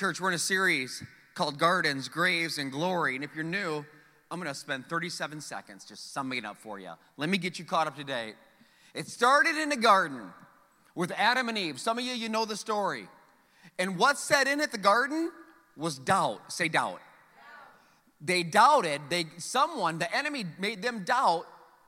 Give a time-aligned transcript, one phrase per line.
[0.00, 1.02] Church, we're in a series
[1.34, 3.16] called Gardens, Graves, and Glory.
[3.16, 3.84] And if you're new,
[4.30, 6.92] I'm going to spend 37 seconds just summing it up for you.
[7.18, 8.34] Let me get you caught up to date.
[8.94, 10.22] It started in a garden
[10.94, 11.78] with Adam and Eve.
[11.78, 13.08] Some of you, you know the story.
[13.78, 15.30] And what set in at the garden
[15.76, 16.50] was doubt.
[16.50, 16.92] Say doubt.
[16.92, 17.00] doubt.
[18.22, 21.46] They doubted, they someone, the enemy made them doubt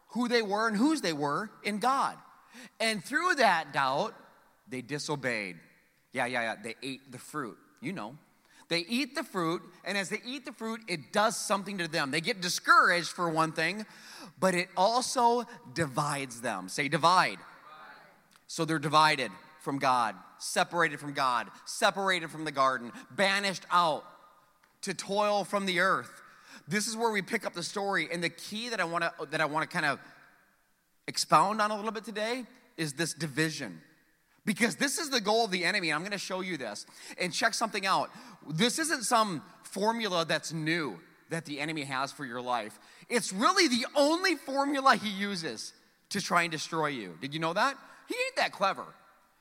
[0.09, 2.19] who they were and whose they were in God.
[2.79, 4.15] And through that doubt,
[4.69, 5.57] they disobeyed.
[6.13, 6.57] Yeah, yeah, yeah.
[6.63, 7.57] They ate the fruit.
[7.83, 8.17] You know.
[8.69, 12.11] They eat the fruit, and as they eat the fruit, it does something to them.
[12.11, 13.85] They get discouraged for one thing,
[14.41, 16.71] but it also divides them.
[16.71, 17.33] Say, divide.
[17.33, 17.41] divide.
[18.47, 24.05] So they're divided from God, separated from God, separated from the garden, banished out
[24.83, 26.23] to toil from the earth.
[26.67, 29.27] This is where we pick up the story, and the key that I want to
[29.27, 29.99] that I want to kind of
[31.07, 32.45] expound on a little bit today
[32.77, 33.81] is this division.
[34.45, 35.93] Because this is the goal of the enemy.
[35.93, 36.87] I'm going to show you this.
[37.19, 38.11] And check something out.
[38.49, 40.99] This isn't some formula that's new
[41.31, 42.79] that the enemy has for your life.
[43.09, 45.73] It's really the only formula he uses
[46.11, 47.17] to try and destroy you.
[47.21, 47.77] Did you know that?
[48.09, 48.85] He ain't that clever.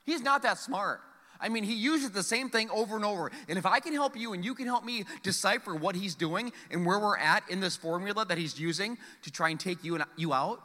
[0.04, 1.00] He's not that smart.
[1.40, 3.30] I mean, he uses the same thing over and over.
[3.48, 6.52] And if I can help you and you can help me decipher what he's doing
[6.70, 9.96] and where we're at in this formula that he's using to try and take you,
[9.96, 10.62] and, you out,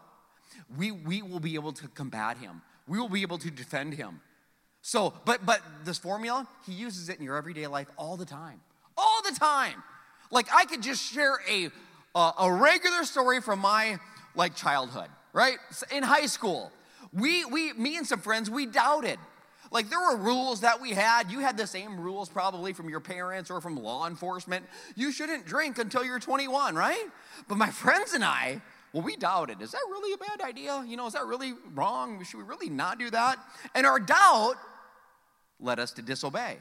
[0.78, 2.62] we, we will be able to combat him.
[2.88, 4.22] We will be able to defend him.
[4.88, 8.62] So, but but this formula, he uses it in your everyday life all the time.
[8.96, 9.84] All the time.
[10.32, 11.70] Like I could just share a
[12.16, 13.98] a, regular story from my
[14.34, 15.58] like childhood, right?
[15.92, 16.72] In high school.
[17.12, 19.20] We we me and some friends, we doubted.
[19.74, 21.30] Like there were rules that we had.
[21.32, 24.66] You had the same rules probably from your parents or from law enforcement.
[24.96, 27.08] You shouldn't drink until you're 21, right?
[27.50, 28.62] But my friends and I,
[28.94, 29.62] well, we doubted.
[29.62, 30.82] Is that really a bad idea?
[30.88, 32.24] You know, is that really wrong?
[32.24, 33.38] Should we really not do that?
[33.76, 34.56] And our doubt
[35.60, 36.58] led us to disobey.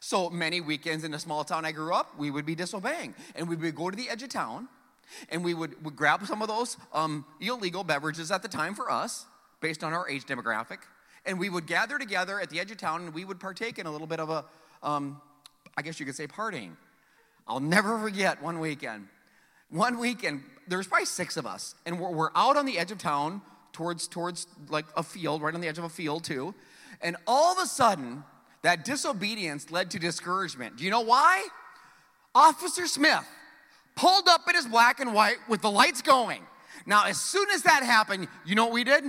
[0.00, 3.14] So many weekends in the small town I grew up, we would be disobeying.
[3.36, 4.68] And we would go to the edge of town
[5.30, 8.90] and we would, would grab some of those um, illegal beverages at the time for
[8.90, 9.26] us,
[9.60, 10.78] based on our age demographic.
[11.24, 13.86] And we would gather together at the edge of town and we would partake in
[13.86, 14.44] a little bit of a,
[14.82, 15.20] um,
[15.76, 16.72] I guess you could say, partying.
[17.46, 19.06] I'll never forget one weekend.
[19.70, 22.90] One weekend, there was probably six of us, and we're, we're out on the edge
[22.90, 23.40] of town
[23.72, 26.54] towards, towards like a field, right on the edge of a field too.
[27.00, 28.24] And all of a sudden,
[28.62, 30.76] that disobedience led to discouragement.
[30.76, 31.46] Do you know why?
[32.34, 33.26] Officer Smith
[33.94, 36.42] pulled up in his black and white with the lights going.
[36.86, 39.04] Now, as soon as that happened, you know what we did?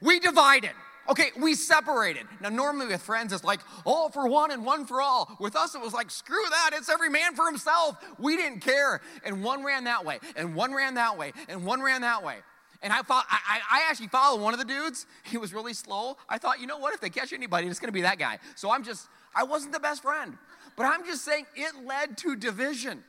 [0.00, 0.70] We divided.
[1.08, 2.26] Okay, we separated.
[2.40, 5.36] Now, normally with friends, it's like all for one and one for all.
[5.40, 7.96] With us, it was like, screw that, it's every man for himself.
[8.18, 9.00] We didn't care.
[9.24, 12.36] And one ran that way, and one ran that way, and one ran that way.
[12.82, 15.06] And I, follow, I, I actually followed one of the dudes.
[15.24, 16.16] He was really slow.
[16.28, 16.94] I thought, you know what?
[16.94, 18.38] If they catch anybody, it's going to be that guy.
[18.54, 20.38] So I'm just, I wasn't the best friend.
[20.76, 23.04] But I'm just saying it led to division.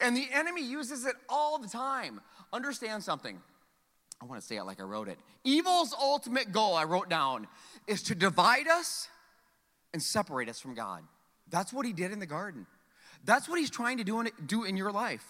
[0.00, 2.20] And the enemy uses it all the time.
[2.52, 3.40] Understand something.
[4.20, 5.18] I want to say it like I wrote it.
[5.44, 7.46] Evil's ultimate goal, I wrote down,
[7.86, 9.08] is to divide us
[9.94, 11.02] and separate us from God.
[11.48, 12.66] That's what he did in the garden.
[13.24, 15.24] That's what he's trying to do in, do in your life.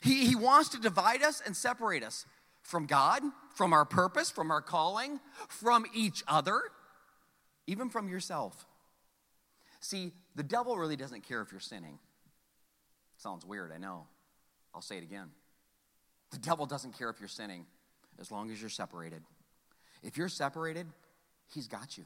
[0.00, 2.26] He, he wants to divide us and separate us
[2.68, 3.22] from God,
[3.54, 6.60] from our purpose, from our calling, from each other,
[7.66, 8.66] even from yourself.
[9.80, 11.98] See, the devil really doesn't care if you're sinning.
[13.16, 14.06] Sounds weird, I know.
[14.74, 15.30] I'll say it again.
[16.30, 17.64] The devil doesn't care if you're sinning
[18.20, 19.22] as long as you're separated.
[20.02, 20.86] If you're separated,
[21.54, 22.04] he's got you.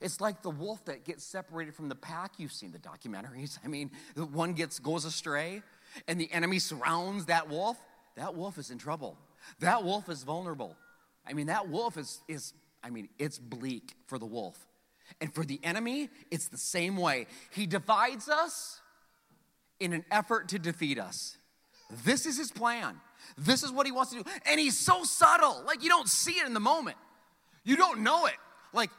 [0.00, 2.34] It's like the wolf that gets separated from the pack.
[2.38, 3.58] You've seen the documentaries.
[3.64, 5.62] I mean, one gets goes astray
[6.06, 7.76] and the enemy surrounds that wolf.
[8.14, 9.18] That wolf is in trouble.
[9.60, 10.76] That wolf is vulnerable.
[11.26, 14.66] I mean, that wolf is, is I mean, it's bleak for the wolf.
[15.20, 17.26] And for the enemy, it's the same way.
[17.50, 18.80] He divides us
[19.80, 21.38] in an effort to defeat us.
[22.04, 23.00] This is his plan.
[23.36, 24.30] This is what he wants to do.
[24.46, 25.62] And he's so subtle.
[25.66, 26.96] Like you don't see it in the moment.
[27.64, 28.36] You don't know it.
[28.72, 28.90] Like,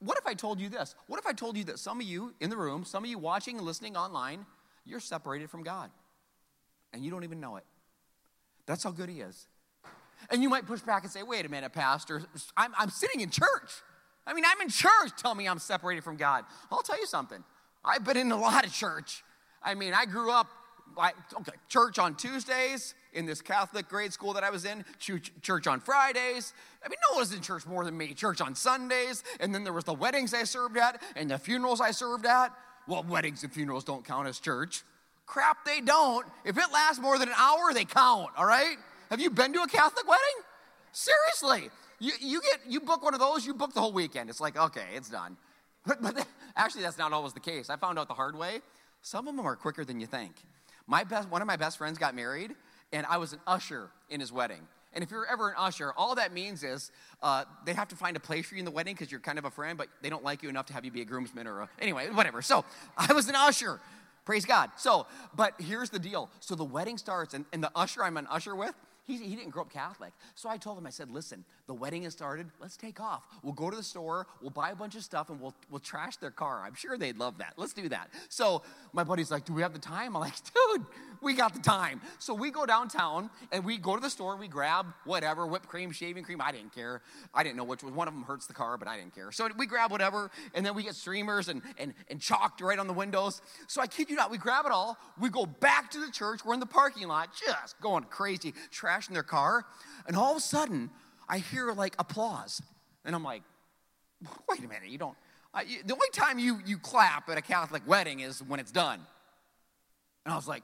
[0.00, 0.94] what if I told you this?
[1.06, 3.18] What if I told you that some of you in the room, some of you
[3.18, 4.44] watching and listening online,
[4.84, 5.90] you're separated from God
[6.92, 7.64] and you don't even know it?
[8.66, 9.46] That's how good he is.
[10.30, 12.22] And you might push back and say, wait a minute, Pastor,
[12.56, 13.70] I'm, I'm sitting in church.
[14.26, 15.12] I mean, I'm in church.
[15.16, 16.44] Tell me I'm separated from God.
[16.70, 17.42] I'll tell you something.
[17.84, 19.22] I've been in a lot of church.
[19.62, 20.48] I mean, I grew up
[20.96, 25.66] like okay, church on Tuesdays in this Catholic grade school that I was in, church
[25.66, 26.52] on Fridays.
[26.84, 28.14] I mean, no one was in church more than me.
[28.14, 31.80] Church on Sundays, and then there was the weddings I served at and the funerals
[31.80, 32.52] I served at.
[32.86, 34.82] Well, weddings and funerals don't count as church.
[35.24, 36.24] Crap, they don't.
[36.44, 38.76] If it lasts more than an hour, they count, all right?
[39.10, 40.42] Have you been to a Catholic wedding?
[40.92, 41.70] Seriously.
[41.98, 44.28] You, you get you book one of those, you book the whole weekend.
[44.30, 45.36] It's like, okay, it's done.
[45.86, 46.26] But, but
[46.56, 47.70] actually, that's not always the case.
[47.70, 48.60] I found out the hard way.
[49.02, 50.32] Some of them are quicker than you think.
[50.88, 52.56] My best, one of my best friends got married,
[52.92, 54.66] and I was an usher in his wedding.
[54.92, 56.90] And if you're ever an usher, all that means is
[57.22, 59.38] uh, they have to find a place for you in the wedding because you're kind
[59.38, 61.46] of a friend, but they don't like you enough to have you be a groomsman
[61.46, 62.42] or a, anyway, whatever.
[62.42, 62.64] So
[62.96, 63.78] I was an usher.
[64.24, 64.70] Praise God.
[64.76, 65.06] So,
[65.36, 66.30] but here's the deal.
[66.40, 68.74] So the wedding starts, and, and the usher I'm an usher with,
[69.06, 70.12] he, he didn't grow up Catholic.
[70.34, 72.46] So I told him, I said, listen, the wedding has started.
[72.60, 73.24] Let's take off.
[73.42, 76.16] We'll go to the store, we'll buy a bunch of stuff, and we'll, we'll trash
[76.16, 76.62] their car.
[76.64, 77.54] I'm sure they'd love that.
[77.56, 78.10] Let's do that.
[78.28, 80.16] So my buddy's like, do we have the time?
[80.16, 80.86] I'm like, dude,
[81.20, 82.00] we got the time.
[82.18, 85.68] So we go downtown and we go to the store and we grab whatever, whipped
[85.68, 86.40] cream, shaving cream.
[86.40, 87.02] I didn't care.
[87.34, 87.92] I didn't know which was.
[87.92, 89.32] One of them hurts the car, but I didn't care.
[89.32, 92.86] So we grab whatever, and then we get streamers and, and, and chalked right on
[92.86, 93.40] the windows.
[93.66, 94.98] So I kid you not, we grab it all.
[95.20, 96.44] We go back to the church.
[96.44, 99.64] We're in the parking lot, just going crazy, trashing their car.
[100.06, 100.90] And all of a sudden,
[101.28, 102.62] I hear like applause.
[103.04, 103.42] And I'm like,
[104.48, 105.16] wait a minute, you don't.
[105.66, 109.00] You, the only time you, you clap at a Catholic wedding is when it's done.
[110.24, 110.62] And I was like,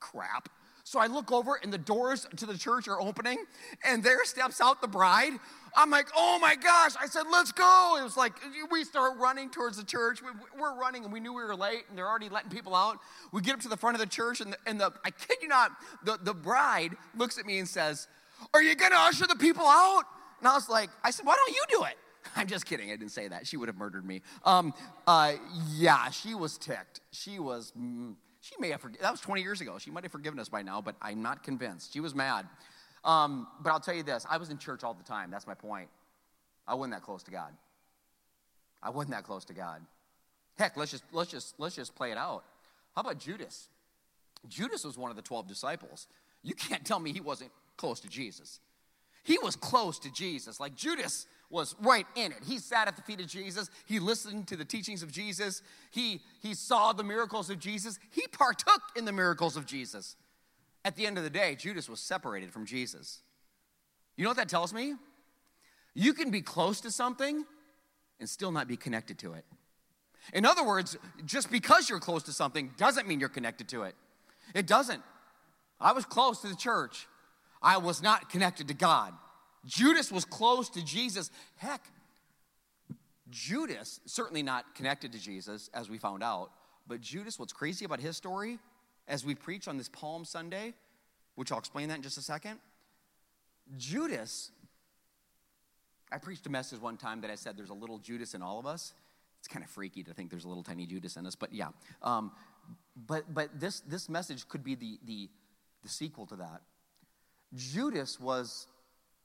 [0.00, 0.48] crap.
[0.84, 3.38] So I look over and the doors to the church are opening
[3.84, 5.32] and there steps out the bride.
[5.76, 6.92] I'm like, oh my gosh.
[7.00, 7.96] I said, let's go.
[8.00, 8.32] It was like,
[8.70, 10.20] we start running towards the church.
[10.58, 12.98] We're running and we knew we were late and they're already letting people out.
[13.32, 15.38] We get up to the front of the church and the, and the I kid
[15.40, 15.70] you not,
[16.04, 18.08] the, the bride looks at me and says,
[18.54, 20.04] are you going to usher the people out?
[20.40, 21.94] And I was like, I said, why don't you do it?
[22.36, 22.90] I'm just kidding.
[22.90, 23.46] I didn't say that.
[23.46, 24.22] She would have murdered me.
[24.44, 24.74] Um,
[25.06, 25.34] uh,
[25.74, 27.00] yeah, she was ticked.
[27.10, 27.72] She was.
[27.78, 29.78] Mm, she may have forgiven, that was 20 years ago.
[29.78, 31.92] She might have forgiven us by now, but I'm not convinced.
[31.92, 32.46] She was mad.
[33.04, 35.30] Um, but I'll tell you this I was in church all the time.
[35.30, 35.88] That's my point.
[36.66, 37.52] I wasn't that close to God.
[38.82, 39.80] I wasn't that close to God.
[40.58, 42.44] Heck, let's just, let's just, let's just play it out.
[42.94, 43.68] How about Judas?
[44.48, 46.08] Judas was one of the 12 disciples.
[46.42, 48.60] You can't tell me he wasn't close to Jesus.
[49.24, 50.58] He was close to Jesus.
[50.58, 52.38] Like Judas was right in it.
[52.46, 53.70] He sat at the feet of Jesus.
[53.84, 55.62] He listened to the teachings of Jesus.
[55.90, 57.98] He, he saw the miracles of Jesus.
[58.10, 60.16] He partook in the miracles of Jesus.
[60.84, 63.20] At the end of the day, Judas was separated from Jesus.
[64.16, 64.94] You know what that tells me?
[65.94, 67.44] You can be close to something
[68.18, 69.44] and still not be connected to it.
[70.32, 73.94] In other words, just because you're close to something doesn't mean you're connected to it.
[74.54, 75.02] It doesn't.
[75.80, 77.08] I was close to the church,
[77.62, 79.14] I was not connected to God.
[79.64, 81.30] Judas was close to Jesus.
[81.56, 81.84] Heck,
[83.30, 86.50] Judas, certainly not connected to Jesus, as we found out,
[86.86, 88.58] but Judas, what's crazy about his story,
[89.08, 90.74] as we preach on this Palm Sunday,
[91.34, 92.58] which I'll explain that in just a second,
[93.76, 94.50] Judas,
[96.10, 98.58] I preached a message one time that I said there's a little Judas in all
[98.58, 98.92] of us.
[99.38, 101.68] It's kind of freaky to think there's a little tiny Judas in us, but yeah.
[102.02, 102.32] Um,
[102.94, 105.30] but but this, this message could be the, the,
[105.82, 106.60] the sequel to that.
[107.54, 108.66] Judas was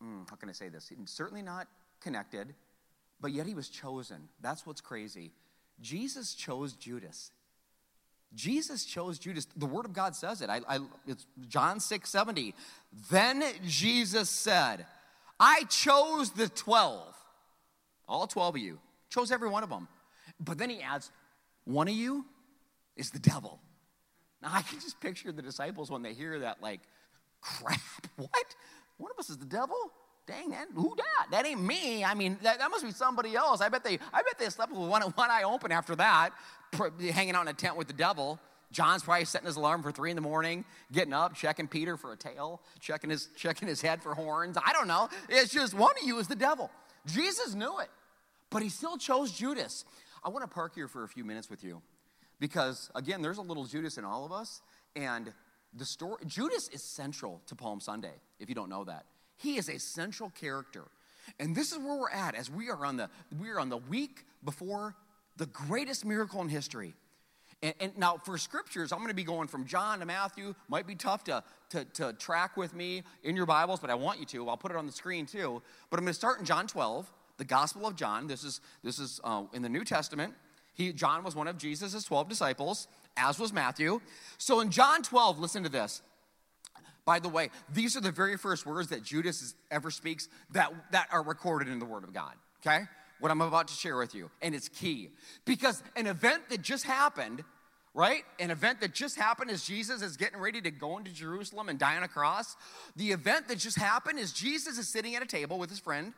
[0.03, 0.91] mm, how can I say this?
[1.05, 1.67] Certainly not
[2.01, 2.53] connected,
[3.19, 4.29] but yet he was chosen.
[4.41, 5.31] That's what's crazy.
[5.81, 7.31] Jesus chose Judas.
[8.33, 9.47] Jesus chose Judas.
[9.55, 10.49] The Word of God says it.
[10.49, 12.53] I, I, it's John 6 70.
[13.09, 14.85] Then Jesus said,
[15.39, 17.15] I chose the 12,
[18.07, 18.79] all 12 of you,
[19.09, 19.87] chose every one of them.
[20.39, 21.11] But then he adds,
[21.63, 22.25] one of you
[22.95, 23.59] is the devil.
[24.41, 26.81] Now I can just picture the disciples when they hear that, like,
[27.41, 27.79] crap,
[28.15, 28.55] what?
[28.97, 29.77] One of us is the devil?
[30.27, 31.31] Dang, that, who that?
[31.31, 32.03] That ain't me.
[32.03, 33.61] I mean, that, that must be somebody else.
[33.61, 36.31] I bet they, I bet they slept with one, one eye open after that,
[37.11, 38.39] hanging out in a tent with the devil.
[38.71, 42.11] John's probably setting his alarm for three in the morning, getting up, checking Peter for
[42.11, 44.57] a tail, checking his, checking his head for horns.
[44.57, 45.07] I don't know.
[45.29, 46.69] It's just one of you is the devil.
[47.05, 47.89] Jesus knew it,
[48.49, 49.85] but he still chose Judas.
[50.23, 51.81] I want to park here for a few minutes with you
[52.39, 54.61] because, again, there's a little Judas in all of us,
[54.95, 55.31] and
[55.77, 59.05] the story, Judas is central to Palm Sunday, if you don't know that.
[59.37, 60.85] He is a central character.
[61.39, 63.77] And this is where we're at as we are on the, we are on the
[63.77, 64.95] week before
[65.37, 66.93] the greatest miracle in history.
[67.61, 70.53] And, and, now for scriptures, I'm going to be going from John to Matthew.
[70.69, 74.19] Might be tough to, to, to, track with me in your Bibles, but I want
[74.19, 74.47] you to.
[74.47, 75.61] I'll put it on the screen too.
[75.89, 78.27] But I'm going to start in John 12, the Gospel of John.
[78.27, 80.35] This is, this is uh, in the New Testament.
[80.77, 83.99] He, John was one of Jesus' 12 disciples, as was Matthew.
[84.37, 86.03] So in John 12, listen to this.
[87.03, 91.07] By the way, these are the very first words that Judas ever speaks that, that
[91.11, 92.83] are recorded in the Word of God, okay?
[93.19, 94.29] What I'm about to share with you.
[94.41, 95.09] And it's key.
[95.45, 97.43] Because an event that just happened,
[97.95, 98.23] right?
[98.39, 101.79] An event that just happened as Jesus is getting ready to go into Jerusalem and
[101.79, 102.55] die on a cross.
[102.95, 106.13] The event that just happened is Jesus is sitting at a table with his friend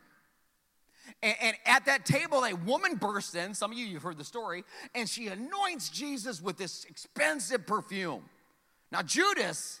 [1.22, 3.54] and, and, at that table, a woman bursts in.
[3.54, 4.64] Some of you, you've heard the story,
[4.94, 8.24] and she anoints Jesus with this expensive perfume.
[8.92, 9.80] Now, Judas,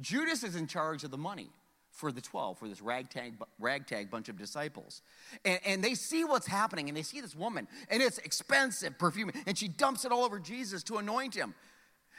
[0.00, 1.50] Judas is in charge of the money
[1.90, 5.00] for the 12, for this ragtag, ragtag bunch of disciples.
[5.44, 9.32] And, and they see what's happening, and they see this woman, and it's expensive perfume,
[9.46, 11.54] and she dumps it all over Jesus to anoint him.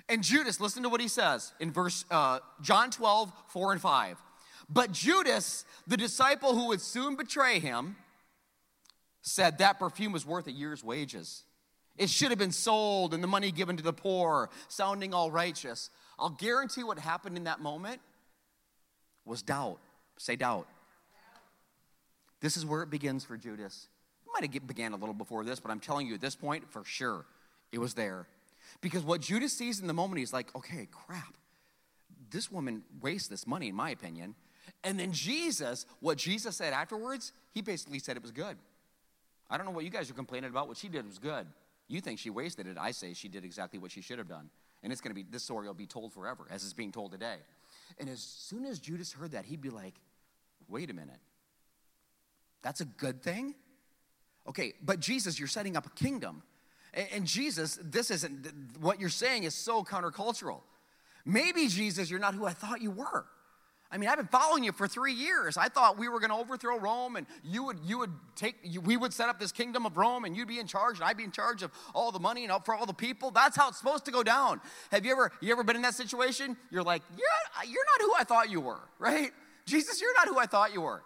[0.10, 4.18] And Judas, listen to what he says in verse uh, John 12, 4 and 5.
[4.70, 7.96] But Judas, the disciple who would soon betray him,
[9.28, 11.44] said that perfume was worth a year's wages.
[11.98, 15.90] It should have been sold and the money given to the poor, sounding all righteous.
[16.20, 18.02] I'll guarantee what happened in that moment
[19.26, 19.80] was doubt.
[20.18, 20.68] Say doubt.
[22.40, 23.88] This is where it begins for Judas.
[24.26, 26.70] It might have began a little before this, but I'm telling you at this point,
[26.72, 27.26] for sure,
[27.72, 28.28] it was there.
[28.82, 31.36] Because what Judas sees in the moment, he's like, okay, crap.
[32.30, 34.36] This woman wastes this money, in my opinion.
[34.84, 38.58] And then Jesus, what Jesus said afterwards, he basically said it was good.
[39.50, 40.68] I don't know what you guys are complaining about.
[40.68, 41.48] What she did was good.
[41.88, 42.78] You think she wasted it.
[42.78, 44.50] I say she did exactly what she should have done.
[44.84, 47.12] And it's going to be, this story will be told forever, as it's being told
[47.12, 47.38] today.
[47.98, 49.96] And as soon as Judas heard that, he'd be like,
[50.68, 51.20] wait a minute.
[52.62, 53.56] That's a good thing?
[54.48, 56.44] Okay, but Jesus, you're setting up a kingdom.
[57.14, 58.48] And Jesus, this isn't,
[58.80, 60.62] what you're saying is so countercultural.
[61.26, 63.26] Maybe, Jesus, you're not who I thought you were.
[63.90, 65.56] I mean, I've been following you for three years.
[65.56, 68.82] I thought we were going to overthrow Rome, and you would, you would take, you,
[68.82, 71.16] we would set up this kingdom of Rome, and you'd be in charge, and I'd
[71.16, 73.32] be in charge of all the money and for all the people.
[73.32, 74.60] That's how it's supposed to go down.
[74.92, 76.58] Have you ever, you ever been in that situation?
[76.70, 79.32] You're like, you're, you're not who I thought you were, right?
[79.66, 81.04] Jesus, you're not who I thought you were.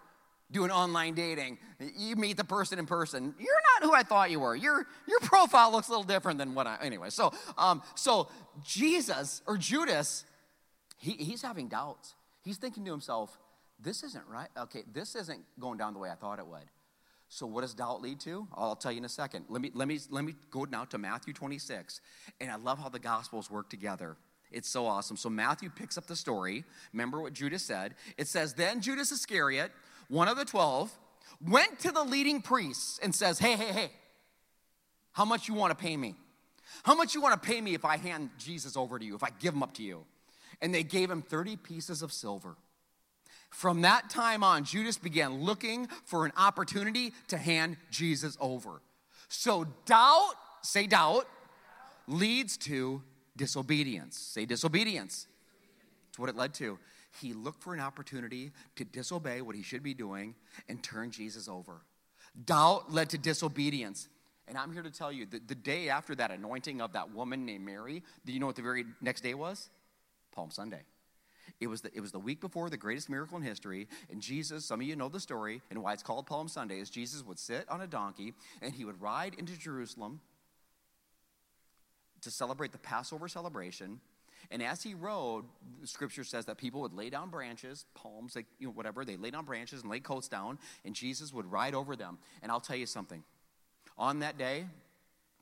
[0.51, 3.33] Doing online dating, you meet the person in person.
[3.39, 4.53] You're not who I thought you were.
[4.53, 6.77] Your your profile looks a little different than what I.
[6.81, 8.27] Anyway, so um, so
[8.61, 10.25] Jesus or Judas,
[10.97, 13.38] he, he's having doubts He's thinking to himself,
[13.79, 14.50] this isn't right.
[14.57, 16.65] Okay, this isn't going down the way I thought it would.
[17.29, 18.48] So what does doubt lead to?
[18.53, 19.45] I'll tell you in a second.
[19.48, 22.01] Let me let me let me go now to Matthew 26.
[22.41, 24.17] And I love how the gospels work together.
[24.51, 25.15] It's so awesome.
[25.15, 26.65] So Matthew picks up the story.
[26.91, 27.95] Remember what Judas said?
[28.17, 29.71] It says, Then Judas Iscariot,
[30.10, 30.91] one of the twelve,
[31.39, 33.91] went to the leading priests and says, Hey, hey, hey,
[35.13, 36.15] how much you want to pay me?
[36.83, 39.24] How much you want to pay me if I hand Jesus over to you, if
[39.24, 40.03] I give him up to you?
[40.62, 42.56] And they gave him 30 pieces of silver.
[43.50, 48.82] From that time on, Judas began looking for an opportunity to hand Jesus over.
[49.27, 51.27] So, doubt, say doubt,
[52.08, 53.01] leads to
[53.36, 54.18] disobedience.
[54.18, 55.27] Say disobedience.
[56.10, 56.80] It's what it led to.
[57.20, 60.36] He looked for an opportunity to disobey what he should be doing
[60.70, 61.82] and turn Jesus over.
[62.46, 64.08] Doubt led to disobedience.
[64.48, 67.46] And I'm here to tell you that the day after that anointing of that woman
[67.46, 69.70] named Mary, do you know what the very next day was?
[70.31, 70.83] Palm Sunday.
[71.59, 74.65] It was, the, it was the week before the greatest miracle in history, and Jesus,
[74.65, 77.38] some of you know the story, and why it's called Palm Sunday is Jesus would
[77.38, 80.21] sit on a donkey and he would ride into Jerusalem
[82.21, 84.00] to celebrate the Passover celebration.
[84.50, 85.45] And as he rode,
[85.83, 89.31] scripture says that people would lay down branches, palms, like, you know, whatever, they lay
[89.31, 92.17] down branches and lay coats down, and Jesus would ride over them.
[92.41, 93.23] And I'll tell you something.
[93.97, 94.65] On that day,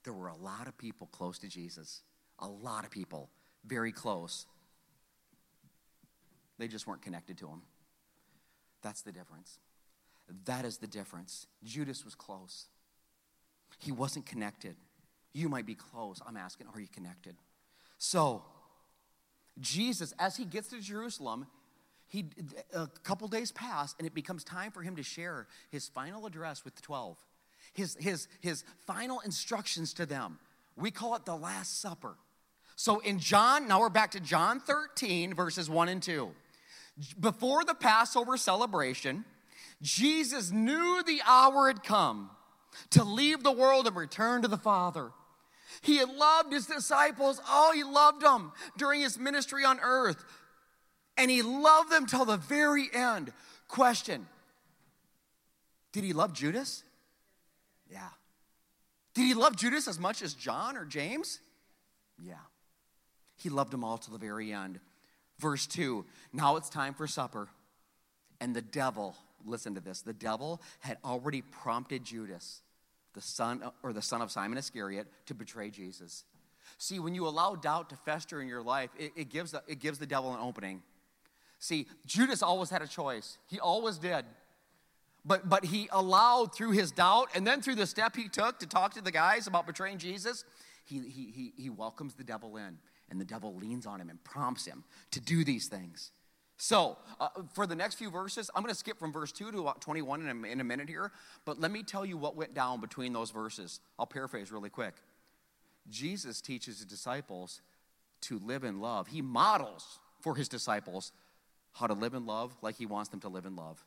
[0.03, 2.01] there were a lot of people close to Jesus.
[2.39, 3.29] A lot of people,
[3.65, 4.46] very close.
[6.60, 7.62] They just weren't connected to him.
[8.84, 9.58] That's the difference.
[10.46, 11.48] That is the difference.
[11.63, 12.68] Judas was close,
[13.80, 14.75] he wasn't connected.
[15.32, 16.20] You might be close.
[16.28, 17.36] I'm asking, are you connected?
[18.00, 18.44] So,
[19.60, 21.46] Jesus, as he gets to Jerusalem,
[22.08, 22.25] he,
[22.74, 26.66] a couple days pass, and it becomes time for him to share his final address
[26.66, 27.16] with the 12,
[27.74, 30.39] his, his, his final instructions to them.
[30.75, 32.16] We call it the Last Supper.
[32.75, 36.32] So in John, now we're back to John 13, verses 1 and 2
[37.20, 39.25] before the Passover celebration,
[39.82, 42.29] Jesus knew the hour had come
[42.91, 45.12] to leave the world and return to the Father.
[45.82, 47.41] He had loved his disciples.
[47.48, 50.24] Oh, he loved them during his ministry on earth.
[51.18, 53.32] And he loved them till the very end.
[53.68, 54.27] Question
[55.91, 56.84] Did he love Judas?
[57.89, 58.10] Yeah.
[59.13, 61.39] Did he love Judas as much as John or James?
[62.22, 62.36] Yeah.
[63.36, 64.79] He loved them all to the very end.
[65.39, 67.50] Verse 2 Now it's time for supper.
[68.41, 69.15] And the devil,
[69.46, 72.62] listen to this, the devil had already prompted Judas,
[73.13, 76.24] the son or the son of Simon Iscariot, to betray Jesus.
[76.77, 79.79] See, when you allow doubt to fester in your life, it, it gives the, it
[79.79, 80.84] gives the devil an opening.
[81.58, 83.38] See, Judas always had a choice.
[83.48, 84.24] He always did.
[85.25, 88.65] But, but he allowed through his doubt and then through the step he took to
[88.67, 90.46] talk to the guys about betraying Jesus,
[90.86, 92.77] he, he, he, he welcomes the devil in
[93.10, 96.12] and the devil leans on him and prompts him to do these things.
[96.62, 99.60] So, uh, for the next few verses, I'm going to skip from verse 2 to
[99.60, 101.13] about 21 in a, in a minute here,
[101.46, 103.80] but let me tell you what went down between those verses.
[103.98, 104.96] I'll paraphrase really quick.
[105.89, 107.62] Jesus teaches his disciples
[108.22, 109.08] to live in love.
[109.08, 111.13] He models for his disciples
[111.72, 113.86] how to live in love like he wants them to live in love.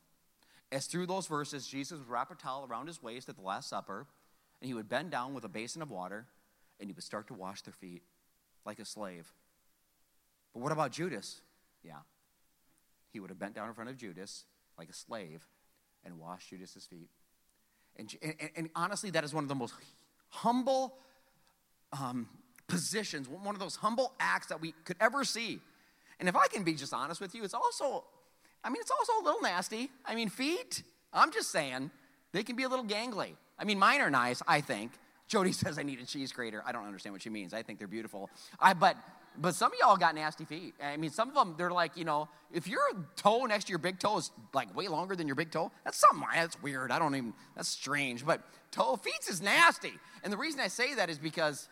[0.73, 3.69] As through those verses, Jesus would wrap a towel around his waist at the Last
[3.69, 4.07] Supper,
[4.63, 6.25] and he would bend down with a basin of water,
[6.81, 8.03] and he would start to wash their feet
[8.65, 9.33] like a slave.
[10.53, 11.41] But what about Judas?
[11.83, 11.99] Yeah.
[13.13, 14.45] He would have bent down in front of Judas
[14.79, 15.47] like a slave
[16.05, 17.11] and washed Judas's feet.
[17.97, 19.75] And, and, and honestly, that is one of the most
[20.29, 20.95] humble
[21.93, 22.29] um,
[22.67, 25.61] positions, one of those humble acts that we could ever see.
[26.19, 28.05] And if I can be just honest with you, it's also,
[28.65, 29.91] I mean, it's also a little nasty.
[30.07, 31.91] I mean, feet, I'm just saying,
[32.33, 33.35] they can be a little gangly.
[33.59, 34.93] I mean, mine are nice, I think.
[35.29, 36.63] Jody says I need a cheese grater.
[36.67, 37.55] I don't understand what she means.
[37.55, 38.31] I think they're beautiful.
[38.61, 38.97] I, but
[39.37, 40.75] but some of y'all got nasty feet.
[40.83, 42.83] I mean, some of them, they're like, you know, if your
[43.17, 45.99] toe next to your big toe is like way longer than your big toe, that's
[45.99, 46.91] something, that's weird.
[46.91, 48.27] I don't even, that's strange.
[48.27, 49.93] But toe, feet is nasty.
[50.23, 51.69] And the reason I say that is because,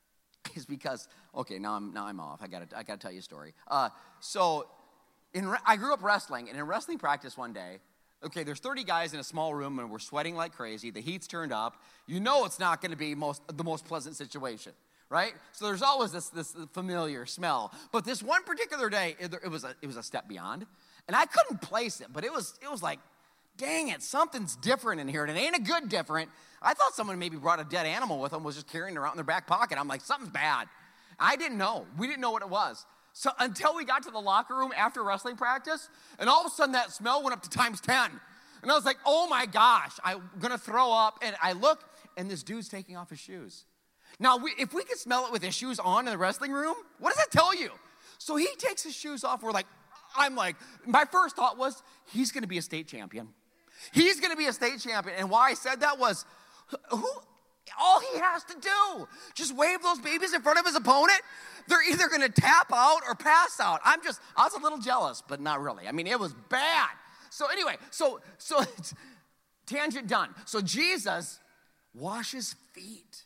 [0.54, 2.40] is because, okay, now I'm, now I'm off.
[2.42, 3.54] I gotta, I gotta tell you a story.
[3.66, 3.88] Uh,
[4.20, 4.66] so,
[5.32, 7.78] in, I grew up wrestling, and in wrestling practice one day,
[8.24, 10.90] okay, there's 30 guys in a small room and we're sweating like crazy.
[10.90, 11.82] The heat's turned up.
[12.06, 14.72] You know it's not going to be most, the most pleasant situation,
[15.08, 15.32] right?
[15.52, 17.72] So there's always this, this familiar smell.
[17.92, 20.66] But this one particular day, it, it, was a, it was a step beyond.
[21.08, 22.98] And I couldn't place it, but it was, it was like,
[23.56, 25.24] dang it, something's different in here.
[25.24, 26.30] And it ain't a good different.
[26.62, 29.12] I thought someone maybe brought a dead animal with them, was just carrying it around
[29.12, 29.78] in their back pocket.
[29.78, 30.68] I'm like, something's bad.
[31.18, 31.86] I didn't know.
[31.98, 32.84] We didn't know what it was.
[33.12, 35.88] So until we got to the locker room after wrestling practice,
[36.18, 38.10] and all of a sudden that smell went up to times 10.
[38.62, 41.18] And I was like, oh my gosh, I'm gonna throw up.
[41.22, 41.84] And I look,
[42.16, 43.64] and this dude's taking off his shoes.
[44.18, 46.74] Now, we, if we could smell it with his shoes on in the wrestling room,
[46.98, 47.70] what does that tell you?
[48.18, 49.42] So he takes his shoes off.
[49.42, 49.66] We're like,
[50.16, 53.28] I'm like, my first thought was, he's gonna be a state champion.
[53.92, 55.16] He's gonna be a state champion.
[55.18, 56.26] And why I said that was,
[56.90, 57.08] who,
[57.80, 61.20] all he has to do, just wave those babies in front of his opponent.
[61.68, 63.80] They're either going to tap out or pass out.
[63.84, 65.86] I'm just, I was a little jealous, but not really.
[65.86, 66.88] I mean, it was bad.
[67.30, 68.62] So anyway, so so
[69.66, 70.34] tangent done.
[70.46, 71.38] So Jesus
[71.94, 73.24] washes feet.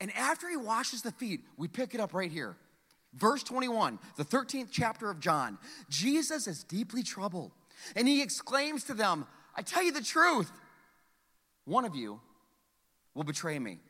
[0.00, 2.56] And after he washes the feet, we pick it up right here.
[3.14, 5.58] Verse 21, the 13th chapter of John.
[5.88, 7.52] Jesus is deeply troubled,
[7.94, 10.50] and he exclaims to them, I tell you the truth,
[11.66, 12.20] one of you
[13.14, 13.80] will betray me.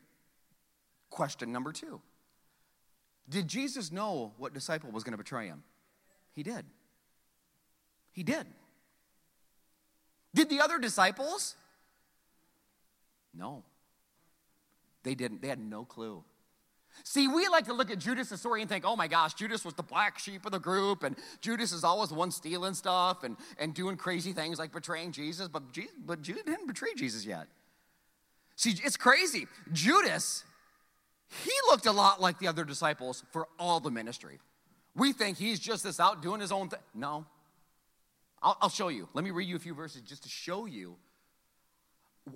[1.11, 2.01] Question number two
[3.29, 5.63] Did Jesus know what disciple was going to betray him?
[6.33, 6.65] He did.
[8.13, 8.47] He did.
[10.35, 11.57] Did the other disciples?
[13.35, 13.65] No.
[15.03, 15.43] They didn't.
[15.43, 16.25] They had no clue.
[17.05, 19.75] See, we like to look at Judas' story and think, oh my gosh, Judas was
[19.75, 23.37] the black sheep of the group, and Judas is always the one stealing stuff and,
[23.59, 27.47] and doing crazy things like betraying Jesus, but, Jesus, but Judas didn't betray Jesus yet.
[28.63, 29.49] See, it's crazy.
[29.73, 30.45] Judas,
[31.43, 34.39] he looked a lot like the other disciples for all the ministry.
[34.95, 36.79] We think he's just this out doing his own thing.
[36.95, 37.27] No.
[38.41, 39.09] I'll, I'll, show you.
[39.15, 40.95] Let me read you a few verses just to show you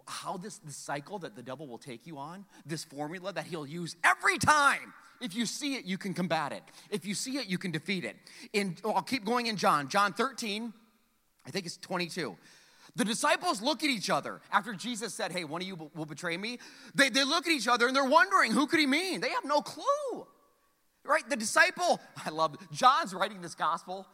[0.09, 3.65] how this, this cycle that the devil will take you on, this formula that he'll
[3.65, 4.95] use every time.
[5.21, 6.65] If you see it, you can combat it.
[6.91, 8.17] If you see it, you can defeat it.
[8.53, 9.89] In, I'll keep going in John.
[9.89, 10.73] John 13,
[11.47, 12.37] I think it's 22.
[12.97, 16.37] The disciples look at each other after Jesus said, Hey, one of you will betray
[16.37, 16.59] me.
[16.95, 19.21] They, they look at each other and they're wondering, Who could he mean?
[19.21, 20.27] They have no clue.
[21.05, 21.29] Right?
[21.29, 24.07] The disciple, I love, John's writing this gospel.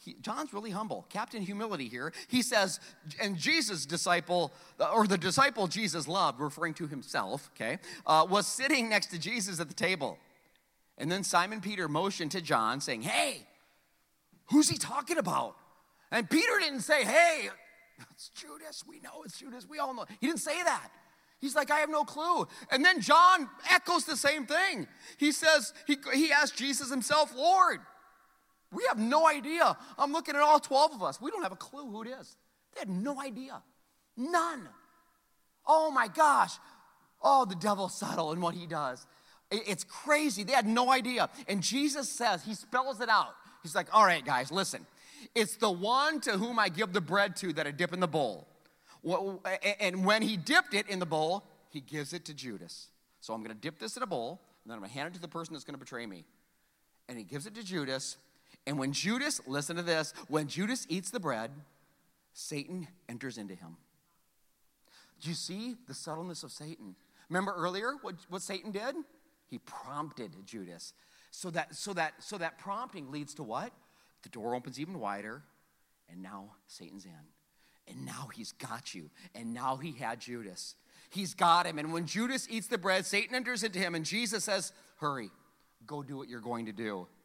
[0.00, 2.12] He, John's really humble, Captain Humility here.
[2.28, 2.78] He says,
[3.20, 4.52] and Jesus' disciple,
[4.94, 9.58] or the disciple Jesus loved, referring to himself, okay, uh, was sitting next to Jesus
[9.58, 10.16] at the table.
[10.98, 13.46] And then Simon Peter motioned to John, saying, Hey,
[14.50, 15.56] who's he talking about?
[16.12, 17.48] And Peter didn't say, Hey,
[18.10, 18.84] it's Judas.
[18.86, 19.66] We know it's Judas.
[19.68, 20.06] We all know.
[20.20, 20.90] He didn't say that.
[21.40, 22.48] He's like, I have no clue.
[22.70, 24.88] And then John echoes the same thing.
[25.18, 27.78] He says, he, he asked Jesus himself, Lord,
[28.72, 29.76] we have no idea.
[29.96, 31.20] I'm looking at all 12 of us.
[31.20, 32.36] We don't have a clue who it is.
[32.74, 33.62] They had no idea.
[34.16, 34.68] None.
[35.66, 36.54] Oh my gosh.
[37.22, 39.06] Oh, the devil's subtle in what he does.
[39.50, 40.44] It's crazy.
[40.44, 41.30] They had no idea.
[41.46, 43.34] And Jesus says, He spells it out.
[43.62, 44.86] He's like, All right, guys, listen.
[45.34, 48.08] It's the one to whom I give the bread to that I dip in the
[48.08, 48.48] bowl.
[49.80, 52.88] And when he dipped it in the bowl, he gives it to Judas.
[53.20, 55.08] So I'm going to dip this in a bowl, and then I'm going to hand
[55.08, 56.24] it to the person that's going to betray me.
[57.08, 58.16] And he gives it to Judas.
[58.66, 61.50] And when Judas, listen to this, when Judas eats the bread,
[62.32, 63.76] Satan enters into him.
[65.20, 66.94] Do you see the subtleness of Satan?
[67.28, 68.94] Remember earlier what, what Satan did?
[69.48, 70.92] He prompted Judas.
[71.30, 73.72] So that, so, that, so that prompting leads to what?
[74.22, 75.42] The door opens even wider,
[76.10, 77.12] and now Satan's in.
[77.86, 79.10] And now he's got you.
[79.34, 80.74] And now he had Judas.
[81.10, 81.78] He's got him.
[81.78, 85.30] And when Judas eats the bread, Satan enters into him, and Jesus says, Hurry,
[85.86, 87.06] go do what you're going to do.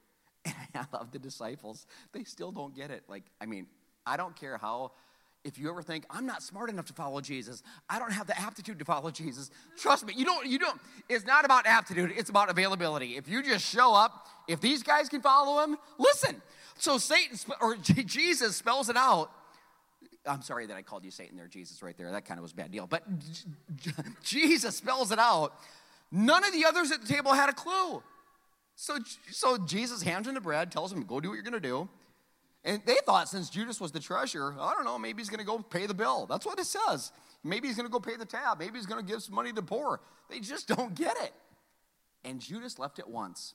[0.46, 1.86] And I love the disciples.
[2.12, 3.04] They still don't get it.
[3.08, 3.68] Like, I mean,
[4.06, 4.92] I don't care how
[5.44, 8.40] if you ever think I'm not smart enough to follow Jesus, I don't have the
[8.40, 9.52] aptitude to follow Jesus.
[9.78, 10.80] Trust me, you don't you don't
[11.10, 13.18] it's not about aptitude, it's about availability.
[13.18, 16.42] If you just show up, if these guys can follow him, listen.
[16.78, 19.32] So Satan or Jesus spells it out.
[20.26, 22.12] I'm sorry that I called you Satan there, Jesus, right there.
[22.12, 22.88] That kind of was a bad deal.
[22.88, 23.04] But
[24.24, 25.54] Jesus spells it out.
[26.12, 28.02] None of the others at the table had a clue.
[28.76, 28.98] So,
[29.32, 31.90] so Jesus hands him the bread, tells him, go do what you're going to do.
[32.64, 35.46] And they thought since Judas was the treasurer, I don't know, maybe he's going to
[35.46, 36.26] go pay the bill.
[36.28, 37.12] That's what it says.
[37.44, 38.60] Maybe he's going to go pay the tab.
[38.60, 40.00] Maybe he's going to give some money to the poor.
[40.30, 41.34] They just don't get it.
[42.24, 43.54] And Judas left at once.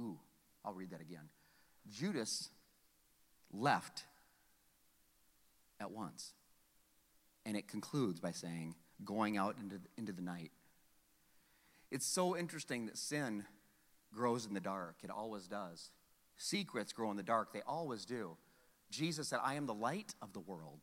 [0.00, 0.18] Ooh,
[0.64, 1.28] I'll read that again.
[1.90, 2.50] Judas
[3.52, 4.04] left
[5.80, 6.32] at once.
[7.44, 10.52] And it concludes by saying, going out into, into the night.
[11.90, 13.44] It's so interesting that sin
[14.14, 14.96] grows in the dark.
[15.02, 15.90] It always does.
[16.36, 18.36] Secrets grow in the dark, they always do.
[18.90, 20.80] Jesus said, I am the light of the world.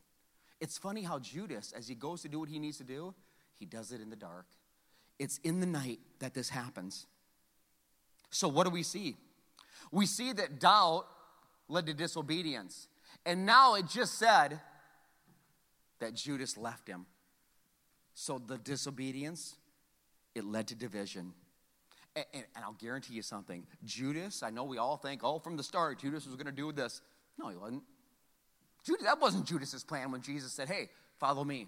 [0.59, 3.13] It's funny how Judas, as he goes to do what he needs to do,
[3.55, 4.45] he does it in the dark.
[5.17, 7.07] It's in the night that this happens.
[8.31, 9.17] So, what do we see?
[9.91, 11.05] We see that doubt
[11.67, 12.87] led to disobedience.
[13.25, 14.59] And now it just said
[15.99, 17.05] that Judas left him.
[18.13, 19.55] So, the disobedience,
[20.35, 21.33] it led to division.
[22.15, 23.65] And, and, and, I'll guarantee you something.
[23.85, 26.71] Judas, I know we all think, oh, from the start, Judas was going to do
[26.71, 27.01] this.
[27.37, 27.83] No, he wasn't.
[28.83, 31.67] Judas, that wasn't Judas's plan when Jesus said, hey, follow me.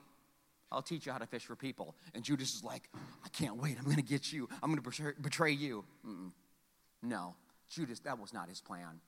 [0.71, 1.95] I'll teach you how to fish for people.
[2.15, 2.89] And Judas is like,
[3.23, 3.77] I can't wait.
[3.77, 4.47] I'm going to get you.
[4.63, 5.83] I'm going to betray, you.
[6.07, 6.31] Mm-mm.
[7.03, 7.35] No,
[7.71, 8.99] Judas, that was not his plan.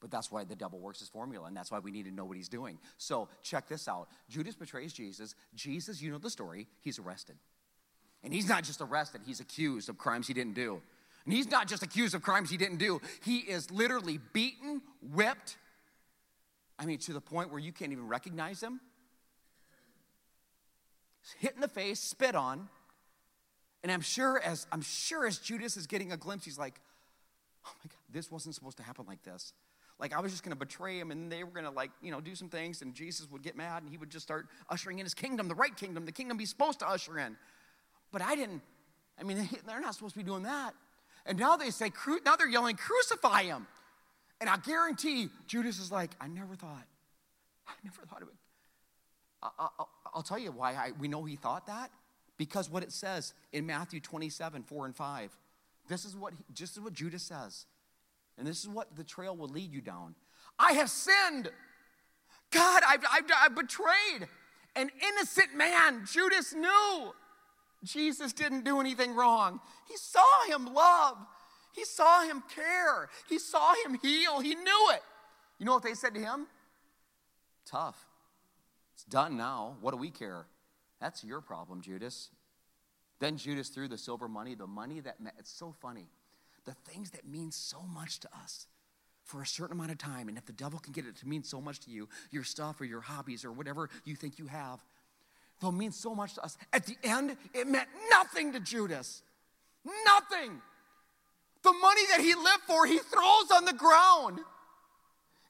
[0.00, 2.24] But that's why the devil works his formula, and that's why we need to know
[2.24, 2.78] what he's doing.
[2.98, 5.34] So check this out Judas betrays Jesus.
[5.54, 7.36] Jesus, you know the story, he's arrested.
[8.22, 10.80] And he's not just arrested, he's accused of crimes he didn't do.
[11.24, 15.56] And he's not just accused of crimes he didn't do, he is literally beaten, whipped.
[16.78, 18.80] I mean, to the point where you can't even recognize him.
[21.38, 22.68] Hit in the face, spit on.
[23.82, 26.80] And I'm sure as I'm sure as Judas is getting a glimpse, he's like,
[27.66, 29.52] oh my God, this wasn't supposed to happen like this.
[29.98, 32.34] Like I was just gonna betray him and they were gonna like, you know, do
[32.34, 35.14] some things and Jesus would get mad and he would just start ushering in his
[35.14, 37.36] kingdom, the right kingdom, the kingdom he's supposed to usher in.
[38.12, 38.62] But I didn't,
[39.18, 40.74] I mean, they're not supposed to be doing that.
[41.26, 41.92] And now they say,
[42.24, 43.66] now they're yelling, crucify him.
[44.40, 46.86] And I guarantee Judas is like, I never thought,
[47.66, 48.34] I never thought of it.
[49.42, 49.68] I,
[50.14, 51.90] will tell you why I, we know he thought that.
[52.36, 55.36] Because what it says in Matthew 27, 4 and 5.
[55.88, 57.66] This is what, just is what Judas says.
[58.38, 60.14] And this is what the trail will lead you down.
[60.58, 61.50] I have sinned.
[62.50, 64.28] God, I've, I've, I've betrayed
[64.76, 66.04] an innocent man.
[66.10, 67.12] Judas knew.
[67.84, 69.60] Jesus didn't do anything wrong.
[69.88, 71.16] He saw him love,
[71.72, 74.40] he saw him care, he saw him heal.
[74.40, 75.02] He knew it.
[75.58, 76.46] You know what they said to him?
[77.66, 78.06] Tough.
[78.94, 79.76] It's done now.
[79.80, 80.46] What do we care?
[81.00, 82.30] That's your problem, Judas.
[83.20, 85.16] Then Judas threw the silver money, the money that.
[85.38, 86.06] It's so funny.
[86.68, 88.66] The things that mean so much to us
[89.24, 91.42] for a certain amount of time, and if the devil can get it to mean
[91.42, 94.78] so much to you, your stuff or your hobbies or whatever you think you have,
[95.62, 96.58] they'll mean so much to us.
[96.74, 99.22] At the end, it meant nothing to Judas.
[100.04, 100.60] Nothing.
[101.62, 104.40] The money that he lived for, he throws on the ground.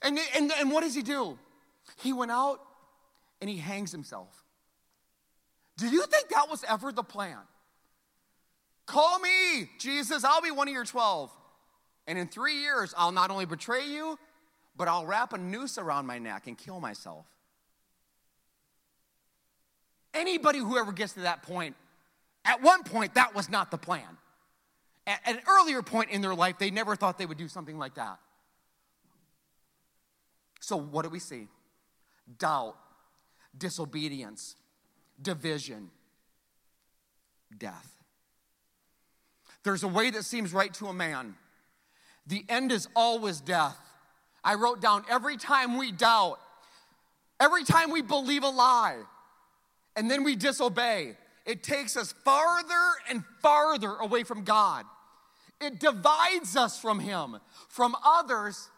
[0.02, 1.36] And, and, and what does he do?
[1.96, 2.60] He went out
[3.40, 4.44] and he hangs himself.
[5.78, 7.38] Do you think that was ever the plan?
[8.88, 11.30] Call me, Jesus, I'll be one of your 12.
[12.06, 14.18] And in three years, I'll not only betray you,
[14.78, 17.26] but I'll wrap a noose around my neck and kill myself.
[20.14, 21.76] Anybody who ever gets to that point,
[22.46, 24.16] at one point, that was not the plan.
[25.06, 27.96] At an earlier point in their life, they never thought they would do something like
[27.96, 28.18] that.
[30.60, 31.48] So, what do we see?
[32.38, 32.74] Doubt,
[33.56, 34.56] disobedience,
[35.20, 35.90] division,
[37.58, 37.97] death.
[39.64, 41.34] There's a way that seems right to a man.
[42.26, 43.76] The end is always death.
[44.44, 46.38] I wrote down every time we doubt,
[47.40, 48.98] every time we believe a lie,
[49.96, 54.84] and then we disobey, it takes us farther and farther away from God.
[55.60, 58.68] It divides us from Him, from others,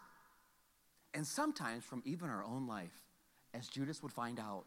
[1.13, 3.03] and sometimes from even our own life,
[3.53, 4.65] as Judas would find out.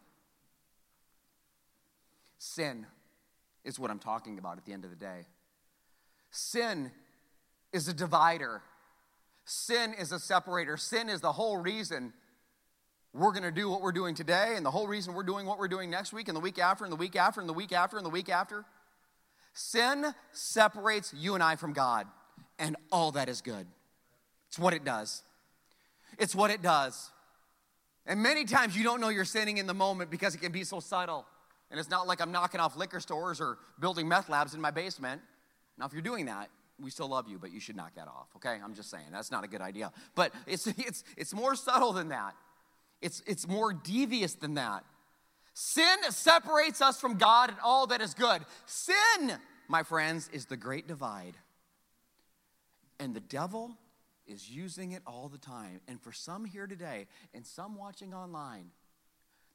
[2.38, 2.86] Sin
[3.63, 5.26] is what I'm talking about at the end of the day.
[6.36, 6.91] Sin
[7.72, 8.63] is a divider,
[9.46, 12.12] sin is a separator, sin is the whole reason
[13.13, 15.60] we're going to do what we're doing today, and the whole reason we're doing what
[15.60, 17.72] we're doing next week, and the week after, and the week after, and the week
[17.72, 18.65] after, and the week after.
[19.54, 22.08] Sin separates you and I from God,
[22.58, 23.67] and all that is good.
[24.48, 25.22] It's what it does.
[26.17, 27.12] It's what it does.
[28.08, 30.63] And many times you don't know you're sinning in the moment because it can be
[30.63, 31.28] so subtle.
[31.69, 34.72] And it's not like I'm knocking off liquor stores or building meth labs in my
[34.72, 35.22] basement.
[35.77, 36.49] Now, if you're doing that,
[36.81, 38.57] we still love you, but you should knock that off, okay?
[38.63, 39.91] I'm just saying, that's not a good idea.
[40.15, 42.36] But it's, it's, it's more subtle than that,
[43.01, 44.83] it's, it's more devious than that.
[45.55, 48.41] Sin separates us from God and all that is good.
[48.65, 49.33] Sin,
[49.67, 51.36] my friends, is the great divide.
[52.99, 53.77] And the devil
[54.25, 55.81] is using it all the time.
[55.88, 57.05] And for some here today
[57.36, 58.71] and some watching online,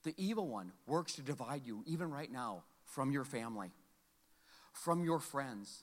[0.05, 3.71] the evil one works to divide you, even right now, from your family,
[4.73, 5.83] from your friends,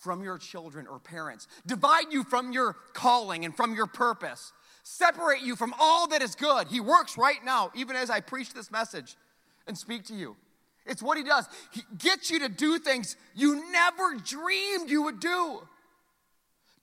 [0.00, 5.42] from your children or parents, divide you from your calling and from your purpose, separate
[5.42, 6.68] you from all that is good.
[6.68, 9.16] He works right now, even as I preach this message
[9.66, 10.36] and speak to you.
[10.86, 11.46] It's what he does.
[11.72, 15.60] He gets you to do things you never dreamed you would do.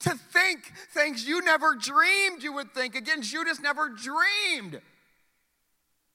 [0.02, 2.96] To think things you never dreamed you would think.
[2.96, 4.80] Again, Judas never dreamed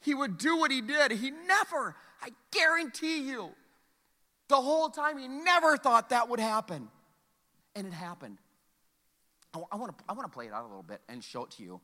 [0.02, 1.12] he would do what he did.
[1.12, 3.50] He never, I guarantee you,
[4.52, 6.88] the whole time, he never thought that would happen.
[7.74, 8.38] And it happened.
[9.54, 11.50] I, want to I want to play it out a little bit and show it
[11.52, 11.80] to you.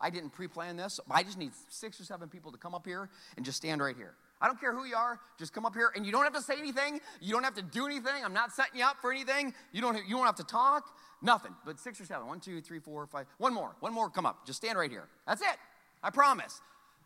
[0.00, 1.00] I didn't pre plan this.
[1.10, 3.96] I just need six or seven people to come up here and just stand right
[3.96, 4.14] here.
[4.40, 6.42] I don't care who you are, just come up here and you don't have to
[6.42, 7.00] say anything.
[7.22, 8.22] You don't have to do anything.
[8.22, 9.54] I'm not setting you up for anything.
[9.72, 11.54] You don't, you don't have to talk, nothing.
[11.64, 12.26] But six or seven.
[12.26, 13.26] One, two, three, four, five.
[13.38, 13.76] One more.
[13.80, 14.46] One more, come up.
[14.46, 15.08] Just stand right here.
[15.26, 15.56] That's it.
[16.02, 16.60] I promise.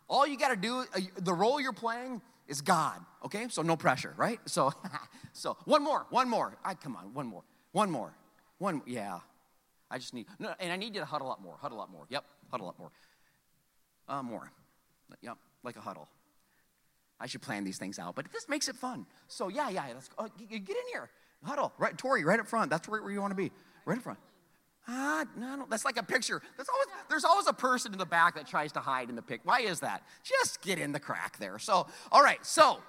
[0.09, 2.21] All you got to do, uh, the role you're playing
[2.51, 3.47] is God, okay?
[3.49, 4.39] So no pressure, right?
[4.45, 4.73] So,
[5.33, 6.57] so one more, one more.
[6.63, 8.13] I come on, one more, one more,
[8.59, 8.81] one.
[8.85, 9.19] Yeah,
[9.89, 10.27] I just need.
[10.37, 12.05] No, and I need you to huddle up more, huddle up more.
[12.09, 12.91] Yep, huddle up more.
[14.07, 14.51] Uh, more.
[15.21, 16.09] Yep, like a huddle.
[17.19, 19.05] I should plan these things out, but this makes it fun.
[19.27, 20.25] So yeah, yeah, let's go.
[20.25, 21.09] Uh, get in here,
[21.43, 21.71] huddle.
[21.77, 22.69] Right, Tori, right up front.
[22.69, 23.51] That's where, where you want to be,
[23.85, 24.19] right up front.
[24.93, 26.41] Ah, no, no, that's like a picture.
[26.57, 29.21] There's always, there's always a person in the back that tries to hide in the
[29.21, 29.39] pic.
[29.45, 30.03] Why is that?
[30.21, 31.59] Just get in the crack there.
[31.59, 32.79] So, all right, so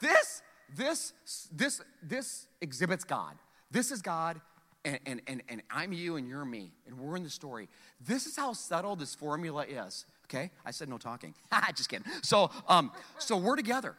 [0.00, 0.42] this,
[0.76, 1.12] this,
[1.50, 3.34] this, this exhibits God.
[3.72, 4.40] This is God,
[4.84, 7.68] and, and, and, and I'm you and you're me, and we're in the story.
[8.06, 10.06] This is how subtle this formula is.
[10.26, 10.52] Okay?
[10.64, 11.34] I said no talking.
[11.74, 12.06] Just kidding.
[12.22, 13.96] So, um, so we're together,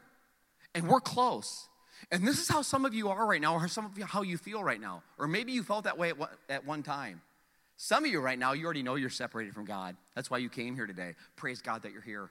[0.74, 1.68] and we're close.
[2.12, 4.22] And this is how some of you are right now, or some of you how
[4.22, 5.04] you feel right now.
[5.20, 7.22] Or maybe you felt that way at one, at one time.
[7.84, 9.96] Some of you right now, you already know you're separated from God.
[10.13, 11.15] That's why you came here today.
[11.36, 12.30] Praise God that you're here.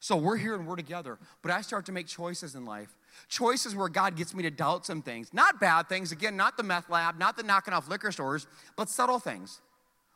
[0.00, 1.16] So we're here and we're together.
[1.42, 2.92] But I start to make choices in life.
[3.28, 5.32] Choices where God gets me to doubt some things.
[5.32, 8.88] Not bad things, again, not the meth lab, not the knocking off liquor stores, but
[8.88, 9.60] subtle things.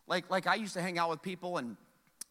[0.08, 1.76] Like, like I used to hang out with people and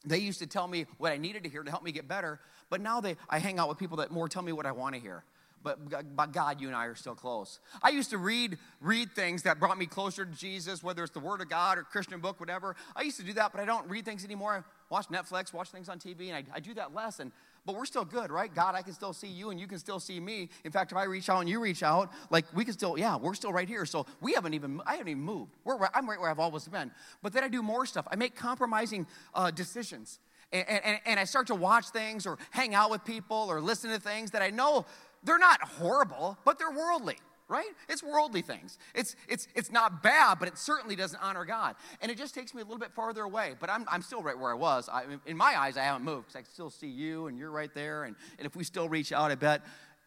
[0.03, 2.41] they used to tell me what I needed to hear to help me get better.
[2.69, 4.95] But now they, I hang out with people that more tell me what I want
[4.95, 5.23] to hear
[5.63, 7.59] but, but God, you and I are still close.
[7.81, 11.19] I used to read, read things that brought me closer to Jesus, whether it's the
[11.19, 12.75] Word of God or Christian book, whatever.
[12.95, 14.53] I used to do that, but I don't read things anymore.
[14.53, 17.19] I watch Netflix, watch things on TV, and I, I do that less.
[17.19, 17.31] And,
[17.65, 18.53] but we're still good, right?
[18.53, 20.49] God, I can still see you, and you can still see me.
[20.65, 23.15] In fact, if I reach out and you reach out, like we can still, yeah,
[23.15, 23.85] we're still right here.
[23.85, 25.53] So we haven't even, I haven't even moved.
[25.63, 26.91] We're, I'm right where I've always been.
[27.21, 28.07] But then I do more stuff.
[28.11, 30.19] I make compromising uh, decisions.
[30.51, 33.89] And, and, and, I start to watch things or hang out with people or listen
[33.89, 34.85] to things that I know
[35.23, 37.17] they're not horrible, but they're worldly
[37.49, 37.69] right?
[37.89, 38.79] It's worldly things.
[38.95, 41.75] It's, it's, it's not bad, but it certainly doesn't honor God.
[42.01, 44.37] And it just takes me a little bit farther away, but I'm, I'm still right
[44.37, 44.89] where I was.
[44.89, 47.73] I, in my eyes, I haven't moved because I still see you and you're right
[47.73, 48.05] there.
[48.05, 49.61] And, and if we still reach out, I bet,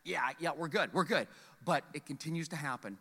[0.05, 1.29] yeah, yeah, we're good, we're good.
[1.64, 2.98] But it continues to happen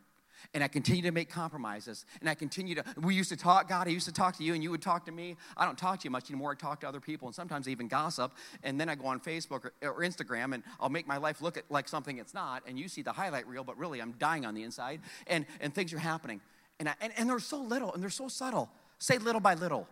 [0.54, 2.06] and I continue to make compromises.
[2.22, 4.54] And I continue to, we used to talk, God, I used to talk to you,
[4.54, 5.36] and you would talk to me.
[5.58, 6.52] I don't talk to you much anymore.
[6.52, 8.34] I talk to other people, and sometimes I even gossip.
[8.64, 11.62] And then I go on Facebook or, or Instagram, and I'll make my life look
[11.70, 12.64] like something it's not.
[12.68, 15.74] And you see the highlight reel, but really I'm dying on the inside, and, and
[15.74, 16.42] things are happening.
[16.80, 18.70] And, I, and, and they're so little, and they're so subtle.
[19.00, 19.88] Say little by little,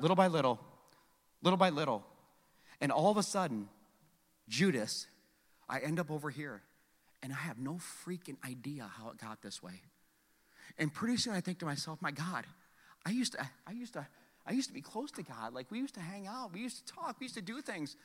[0.00, 0.60] little by little,
[1.42, 2.04] little by little.
[2.80, 3.68] And all of a sudden,
[4.48, 5.06] Judas,
[5.68, 6.62] I end up over here
[7.22, 9.82] and I have no freaking idea how it got this way.
[10.78, 12.44] And pretty soon I think to myself, my God,
[13.04, 14.06] I used to, I used to,
[14.46, 15.54] I used to be close to God.
[15.54, 17.96] Like we used to hang out, we used to talk, we used to do things.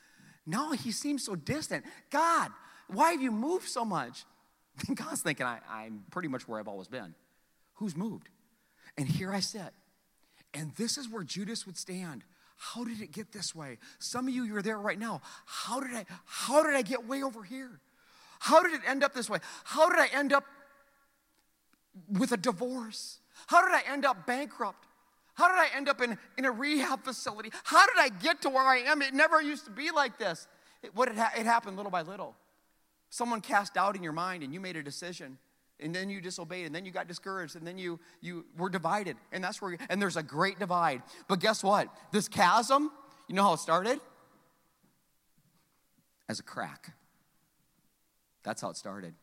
[0.46, 1.84] Now he seems so distant.
[2.10, 2.50] God,
[2.88, 4.24] why have you moved so much?
[4.88, 7.14] And God's thinking, I, I'm pretty much where I've always been.
[7.74, 8.28] Who's moved?
[8.96, 9.72] And here I sit.
[10.52, 12.22] And this is where Judas would stand.
[12.56, 13.78] How did it get this way?
[13.98, 15.20] Some of you, you're there right now.
[15.44, 17.80] How did I, how did I get way over here?
[18.44, 19.38] How did it end up this way?
[19.64, 20.44] How did I end up
[22.10, 23.20] with a divorce?
[23.46, 24.84] How did I end up bankrupt?
[25.32, 27.50] How did I end up in, in a rehab facility?
[27.64, 29.00] How did I get to where I am?
[29.00, 30.46] It never used to be like this.
[30.82, 32.36] It, what it, ha- it happened little by little.
[33.08, 35.38] Someone cast doubt in your mind and you made a decision
[35.80, 39.16] and then you disobeyed and then you got discouraged and then you you were divided
[39.32, 42.90] and that's where and there's a great divide but guess what this chasm
[43.26, 44.00] you know how it started
[46.28, 46.92] as a crack.
[48.44, 49.14] That's how it started.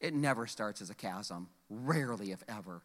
[0.00, 2.82] It never starts as a chasm, rarely, if ever.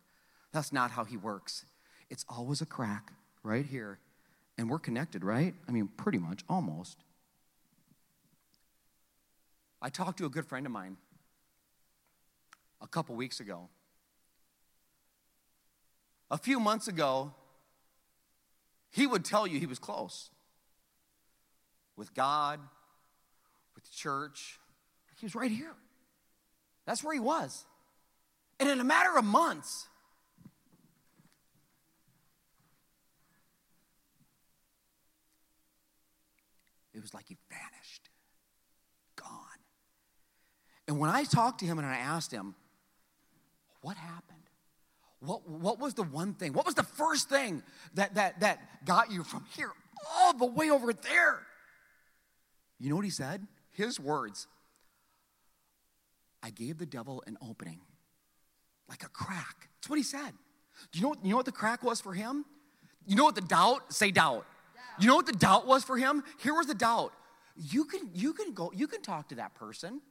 [0.52, 1.66] That's not how he works.
[2.10, 3.12] It's always a crack
[3.44, 4.00] right here.
[4.58, 5.54] And we're connected, right?
[5.68, 7.04] I mean, pretty much, almost.
[9.82, 10.98] I talked to a good friend of mine
[12.82, 13.68] a couple weeks ago.
[16.32, 17.34] A few months ago,
[18.90, 20.30] he would tell you he was close
[21.96, 22.60] with God,
[23.76, 24.60] with the church.
[25.24, 25.74] He was right here.
[26.86, 27.64] That's where he was.
[28.60, 29.88] And in a matter of months,
[36.94, 38.10] it was like he vanished,
[39.16, 39.30] gone.
[40.90, 42.54] And when I talked to him and I asked him,
[43.80, 44.40] what happened?
[45.22, 46.52] What, what was the one thing?
[46.52, 49.72] What was the first thing that, that, that got you from here
[50.18, 51.40] all the way over there?
[52.78, 53.48] You know what he said?
[53.72, 54.48] His words
[56.44, 57.80] I gave the devil an opening,
[58.90, 59.70] like a crack.
[59.78, 60.34] That's what he said.
[60.92, 62.46] Do you know, you know what the crack was for him?
[63.08, 63.94] You know what the doubt?
[63.94, 64.46] Say doubt.
[65.00, 66.24] You know what the doubt was for him?
[66.40, 67.14] Here was the doubt.
[67.56, 70.02] You can, you can go, you can talk to that person.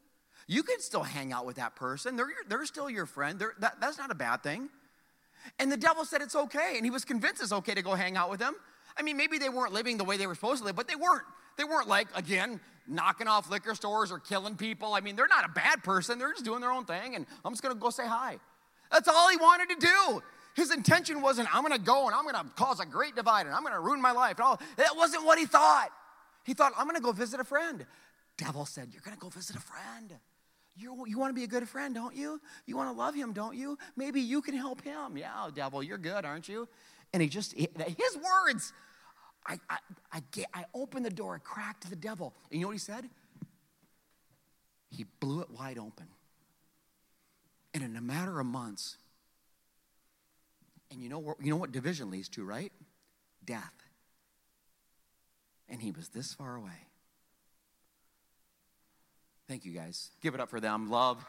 [0.48, 2.16] You can still hang out with that person.
[2.16, 3.42] They're, your, they're still your friend.
[3.60, 4.68] That, that's not a bad thing.
[5.58, 8.16] And the devil said it's okay, and he was convinced it's okay to go hang
[8.16, 8.54] out with them.
[8.96, 10.96] I mean, maybe they weren't living the way they were supposed to live, but they
[10.96, 11.24] weren't.
[11.56, 14.94] They weren't like, again, knocking off liquor stores or killing people.
[14.94, 16.18] I mean, they're not a bad person.
[16.18, 18.38] They're just doing their own thing, and I'm just gonna go say hi.
[18.90, 20.22] That's all he wanted to do.
[20.54, 23.62] His intention wasn't, I'm gonna go and I'm gonna cause a great divide and I'm
[23.62, 24.38] gonna ruin my life.
[24.40, 24.60] all.
[24.76, 25.90] That wasn't what he thought.
[26.44, 27.86] He thought, I'm gonna go visit a friend.
[28.36, 30.18] Devil said, You're gonna go visit a friend.
[30.76, 32.40] You, you want to be a good friend, don't you?
[32.64, 33.76] You want to love him, don't you?
[33.94, 35.18] Maybe you can help him.
[35.18, 36.66] Yeah, devil, you're good, aren't you?
[37.12, 37.68] And he just, his
[38.16, 38.72] words,
[39.46, 39.78] I, I,
[40.12, 42.32] I, get, I opened the door, I cracked to the devil.
[42.50, 43.08] And you know what he said?
[44.90, 46.06] He blew it wide open.
[47.74, 48.98] And in a matter of months,
[50.90, 52.70] and you know, what, you know what division leads to, right?
[53.44, 53.72] Death.
[55.68, 56.86] And he was this far away.
[59.48, 60.10] Thank you guys.
[60.20, 60.90] Give it up for them.
[60.90, 61.24] Love.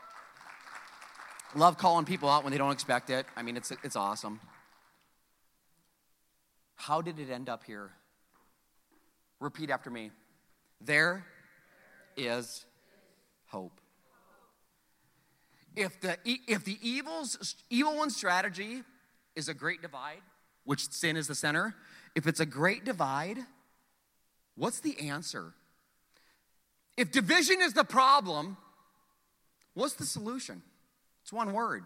[1.56, 3.26] Love calling people out when they don't expect it.
[3.38, 4.39] I mean, it's, it's awesome.
[6.76, 7.91] How did it end up here?
[9.43, 10.10] Repeat after me.
[10.79, 11.25] There
[12.15, 12.65] is
[13.47, 13.82] hope.
[15.75, 18.84] If the, if the evil's, evil one's strategy
[19.36, 20.21] is a great divide,
[20.63, 21.75] which sin is the center,
[22.15, 23.38] if it's a great divide,
[24.56, 25.51] what's the answer?
[26.95, 28.56] If division is the problem,
[29.73, 30.62] what's the solution?
[31.23, 31.84] It's one word.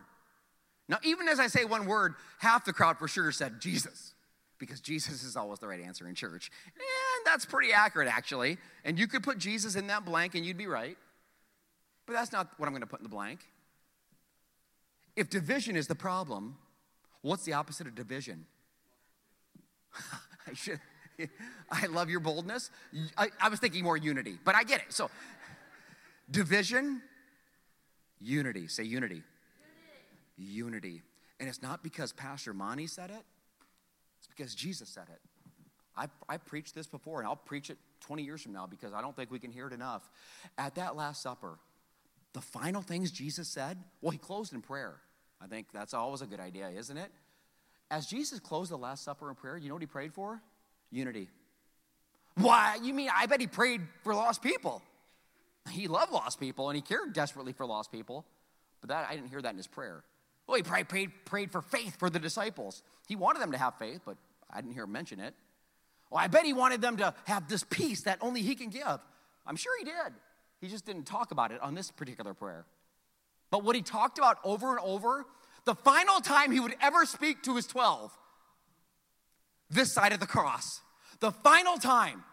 [0.88, 4.14] Now, even as I say one word, half the crowd for sure said Jesus,
[4.60, 6.52] because Jesus is always the right answer in church.
[6.66, 8.58] And that's pretty accurate, actually.
[8.84, 10.98] And you could put Jesus in that blank and you'd be right.
[12.06, 13.42] But that's not what I'm going to put in the blank.
[15.16, 16.58] If division is the problem,
[17.22, 18.46] what's the opposite of division?
[20.48, 20.80] I should.
[21.72, 22.70] I love your boldness.
[23.18, 24.94] I, I was thinking more unity, but I get it.
[24.94, 25.10] So,
[26.30, 27.02] division,
[28.22, 28.68] unity.
[28.68, 29.24] Say unity.
[30.38, 30.62] unity.
[30.62, 31.02] Unity.
[31.40, 33.24] And it's not because Pastor Monty said it,
[34.38, 35.20] because Jesus said it.
[35.98, 39.02] I, I preached this before, and I'll preach it 20 years from now because I
[39.02, 40.08] don't think we can hear it enough.
[40.58, 41.58] At that Last Supper,
[42.34, 44.96] the final things Jesus said, well, he closed in prayer.
[45.42, 47.12] I think that's always a good idea, isn't it?
[47.90, 50.42] As Jesus closed the Last Supper in prayer, you know what he prayed for?
[50.92, 51.30] Unity.
[52.36, 52.78] Why?
[52.82, 54.84] You mean I bet he prayed for lost people?
[55.72, 58.26] He loved lost people and he cared desperately for lost people.
[58.82, 60.04] But that I didn't hear that in his prayer.
[60.46, 62.84] Well, he prayed, prayed, prayed for faith for the disciples.
[63.08, 64.18] He wanted them to have faith, but
[64.52, 65.34] I didn't hear him mention it.
[66.10, 69.00] Well, I bet he wanted them to have this peace that only he can give.
[69.46, 70.14] I'm sure he did.
[70.62, 72.66] He just didn't talk about it on this particular prayer.
[73.52, 75.26] But what he talked about over and over,
[75.66, 78.18] the final time he would ever speak to his 12,
[79.70, 80.82] this side of the cross.
[81.20, 82.24] The final time.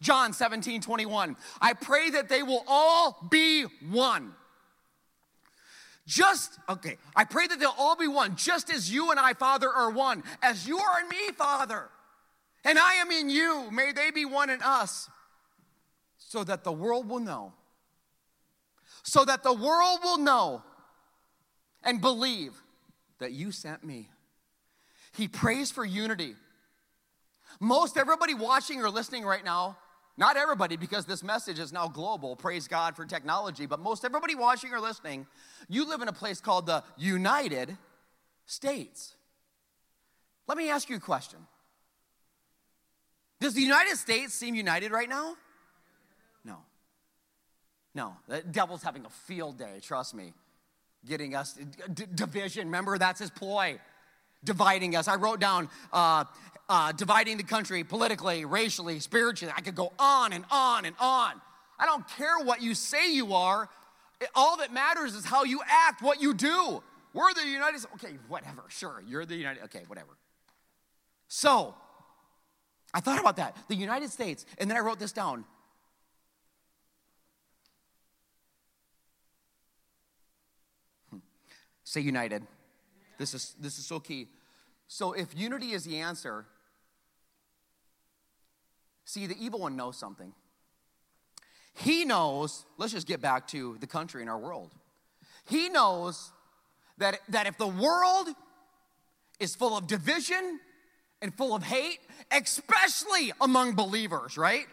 [0.00, 1.36] John 17, 21.
[1.60, 4.32] I pray that they will all be one.
[6.10, 9.68] Just, okay, I pray that they'll all be one, just as you and I, Father,
[9.68, 10.24] are one.
[10.42, 11.88] As you are in me, Father,
[12.64, 15.08] and I am in you, may they be one in us,
[16.18, 17.52] so that the world will know.
[19.04, 20.64] So that the world will know
[21.84, 22.60] and believe
[23.20, 24.08] that you sent me.
[25.12, 26.34] He prays for unity.
[27.60, 29.76] Most everybody watching or listening right now,
[30.20, 34.34] not everybody because this message is now global, praise God for technology, but most everybody
[34.34, 35.26] watching or listening,
[35.66, 37.76] you live in a place called the United
[38.44, 39.14] States.
[40.46, 41.38] Let me ask you a question.
[43.40, 45.36] Does the United States seem united right now?
[46.44, 46.58] No.
[47.94, 50.34] No, the devil's having a field day, trust me.
[51.08, 51.58] Getting us,
[51.94, 53.80] d- division, remember, that's his ploy.
[54.44, 55.08] Dividing us.
[55.08, 56.24] I wrote down uh,
[56.70, 59.52] uh, dividing the country politically, racially, spiritually.
[59.54, 61.32] I could go on and on and on.
[61.78, 63.68] I don't care what you say you are.
[64.36, 66.80] All that matters is how you act, what you do.
[67.12, 67.94] We're the United States.
[67.96, 69.02] Okay, whatever, sure.
[69.08, 70.16] You're the United, okay, whatever.
[71.26, 71.74] So,
[72.94, 73.56] I thought about that.
[73.66, 75.44] The United States, and then I wrote this down.
[81.10, 81.18] Hmm.
[81.82, 82.46] Say united.
[83.18, 84.28] This is this is so key.
[84.86, 86.46] So if unity is the answer,
[89.10, 90.32] see the evil one knows something.
[91.74, 94.72] He knows, let's just get back to the country and our world.
[95.48, 96.32] He knows
[96.98, 98.28] that, that if the world
[99.38, 100.60] is full of division
[101.22, 101.98] and full of hate,
[102.30, 104.66] especially among believers, right?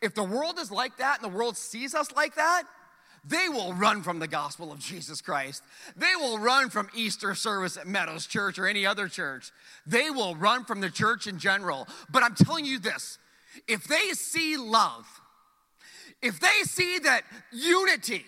[0.00, 2.64] If the world is like that and the world sees us like that,
[3.24, 5.62] they will run from the gospel of Jesus Christ.
[5.96, 9.52] They will run from Easter service at Meadows Church or any other church.
[9.86, 11.86] They will run from the church in general.
[12.10, 13.18] But I'm telling you this
[13.68, 15.06] if they see love,
[16.20, 17.22] if they see that
[17.52, 18.24] unity,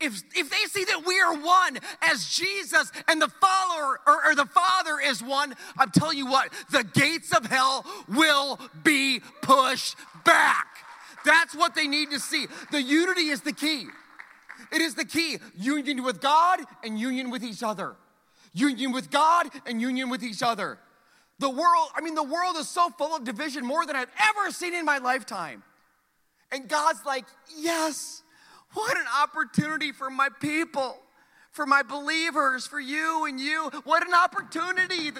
[0.00, 4.34] if, if they see that we are one as Jesus and the follower or, or,
[4.34, 9.96] the Father is one, I'm telling you what, the gates of hell will be pushed
[10.24, 10.66] back.
[11.24, 12.46] That's what they need to see.
[12.72, 13.86] The unity is the key.
[14.72, 15.38] It is the key.
[15.56, 17.94] Union with God and union with each other.
[18.54, 20.78] Union with God and union with each other.
[21.42, 24.52] The world, I mean, the world is so full of division more than I've ever
[24.52, 25.64] seen in my lifetime.
[26.52, 27.24] And God's like,
[27.58, 28.22] yes,
[28.74, 30.96] what an opportunity for my people,
[31.50, 33.72] for my believers, for you and you.
[33.82, 35.10] What an opportunity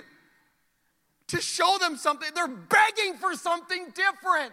[1.27, 2.29] to show them something.
[2.37, 4.53] They're begging for something different.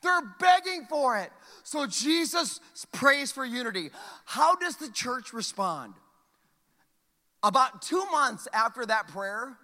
[0.00, 1.30] They're begging for it.
[1.62, 2.58] So Jesus
[2.90, 3.90] prays for unity.
[4.24, 5.92] How does the church respond?
[7.42, 9.58] About two months after that prayer,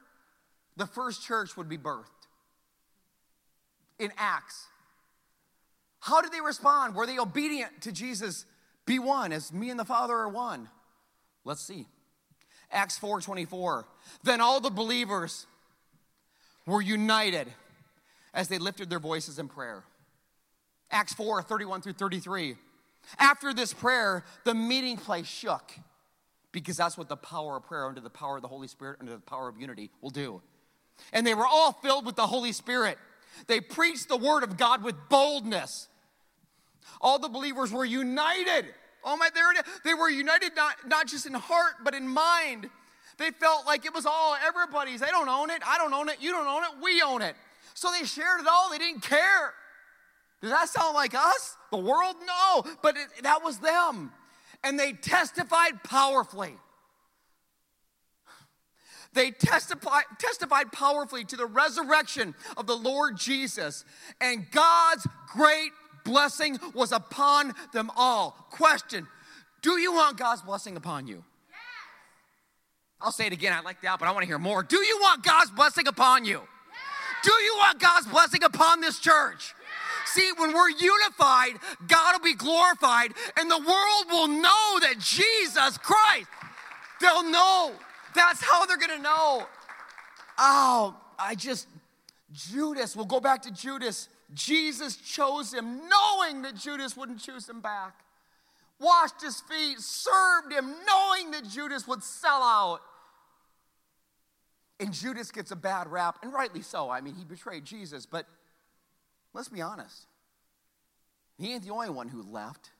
[0.77, 2.05] the first church would be birthed
[3.99, 4.67] in Acts.
[6.01, 6.95] How did they respond?
[6.95, 8.45] Were they obedient to Jesus?
[8.85, 10.69] Be one as me and the Father are one.
[11.45, 11.87] Let's see.
[12.71, 13.87] Acts 4:24.
[14.23, 15.47] Then all the believers
[16.67, 17.53] were united
[18.35, 19.85] as they lifted their voices in prayer.
[20.91, 22.57] Acts 4, 31 through 33.
[23.19, 25.73] After this prayer, the meeting place shook
[26.53, 29.13] because that's what the power of prayer under the power of the Holy Spirit, under
[29.13, 30.43] the power of unity will do.
[31.13, 32.99] And they were all filled with the Holy Spirit.
[33.47, 35.89] They preached the word of God with boldness.
[37.01, 38.67] All the believers were united.
[39.05, 39.81] Oh my, there it is.
[39.85, 42.69] They were united not, not just in heart, but in mind.
[43.19, 45.01] They felt like it was all everybody's.
[45.01, 45.63] They don't own it.
[45.67, 46.17] I don't own it.
[46.21, 46.83] You don't own it.
[46.83, 47.35] We own it.
[47.75, 48.71] So they shared it all.
[48.71, 49.53] They didn't care.
[50.43, 51.57] Does that sound like us?
[51.71, 52.17] The world?
[52.27, 54.13] No, but it, that was them.
[54.63, 56.55] And they testified powerfully.
[59.17, 63.87] They testified, testified powerfully to the resurrection of the Lord Jesus,
[64.21, 65.71] and God's great
[66.05, 68.33] blessing was upon them all.
[68.51, 69.09] Question
[69.63, 71.25] Do you want God's blessing upon you?
[71.49, 71.57] Yes.
[73.01, 73.55] I'll say it again.
[73.55, 74.63] I like that, but I want to hear more.
[74.63, 76.43] Do you want God's blessing upon you?
[76.43, 77.25] Yes.
[77.25, 79.55] Do you want God's blessing upon this church?
[80.05, 81.55] See, when we're unified,
[81.89, 86.29] God will be glorified, and the world will know that Jesus Christ,
[87.01, 87.73] they'll know.
[88.17, 89.47] That's how they're gonna know.
[90.39, 91.69] Oh, I just,
[92.33, 94.09] Judas, we'll go back to Judas.
[94.35, 97.95] Jesus chose him knowing that Judas wouldn't choose him back.
[98.81, 102.81] Washed his feet, served him, knowing that Judas would sell out.
[104.81, 106.91] And Judas gets a bad rap, and rightly so.
[106.91, 108.27] I mean, he betrayed Jesus, but
[109.37, 110.07] Let's be honest.
[111.39, 112.71] He ain't the only one who left.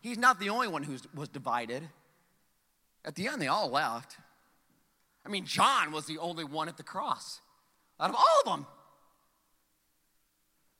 [0.00, 1.82] He's not the only one who was divided.
[3.04, 4.16] At the end, they all left.
[5.24, 7.40] I mean, John was the only one at the cross
[8.00, 8.66] out of all of them.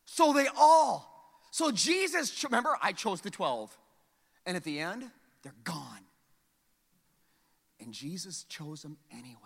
[0.05, 1.09] So they all.
[1.51, 3.77] So Jesus, remember, I chose the 12.
[4.45, 5.05] And at the end,
[5.43, 6.05] they're gone.
[7.81, 9.37] And Jesus chose them anyway.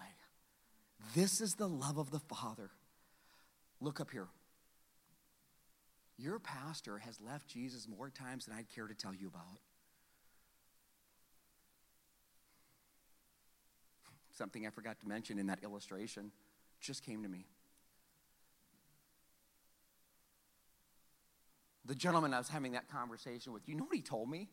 [1.14, 2.70] This is the love of the Father.
[3.80, 4.28] Look up here.
[6.18, 9.60] Your pastor has left Jesus more times than I'd care to tell you about.
[14.36, 16.30] Something I forgot to mention in that illustration
[16.78, 17.46] just came to me.
[21.86, 24.48] The gentleman I was having that conversation with, you know what he told me?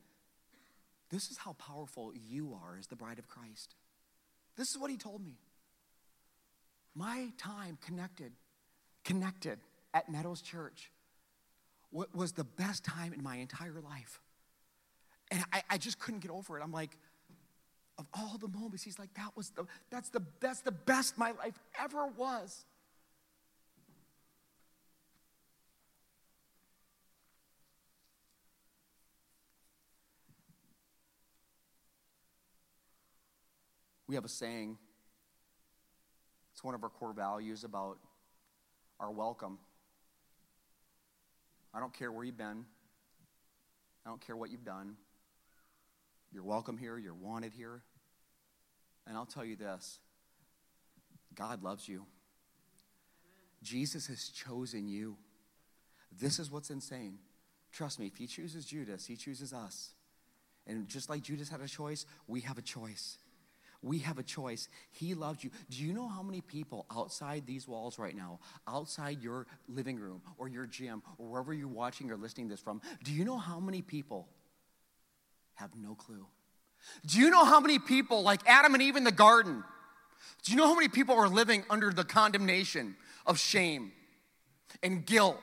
[1.09, 3.75] This is how powerful you are as the bride of Christ.
[4.55, 5.37] This is what he told me.
[6.95, 8.31] My time connected,
[9.03, 9.59] connected
[9.93, 10.91] at Meadows Church
[11.91, 14.21] was the best time in my entire life.
[15.29, 16.63] And I, I just couldn't get over it.
[16.63, 16.97] I'm like,
[17.97, 21.31] of all the moments, he's like, that was the, that's the, that's the best my
[21.31, 22.65] life ever was.
[34.07, 34.77] We have a saying,
[36.51, 37.97] it's one of our core values about
[38.99, 39.57] our welcome.
[41.73, 42.65] I don't care where you've been,
[44.05, 44.95] I don't care what you've done.
[46.33, 47.81] You're welcome here, you're wanted here.
[49.05, 49.99] And I'll tell you this
[51.35, 52.05] God loves you.
[53.61, 55.15] Jesus has chosen you.
[56.19, 57.19] This is what's insane.
[57.71, 59.91] Trust me, if he chooses Judas, he chooses us.
[60.67, 63.17] And just like Judas had a choice, we have a choice.
[63.81, 64.69] We have a choice.
[64.91, 65.51] He loves you.
[65.69, 70.21] Do you know how many people outside these walls right now, outside your living room
[70.37, 73.59] or your gym or wherever you're watching or listening this from, do you know how
[73.59, 74.29] many people
[75.55, 76.25] have no clue?
[77.05, 79.63] Do you know how many people, like Adam and Eve in the garden,
[80.43, 82.95] do you know how many people are living under the condemnation
[83.25, 83.91] of shame
[84.81, 85.39] and guilt?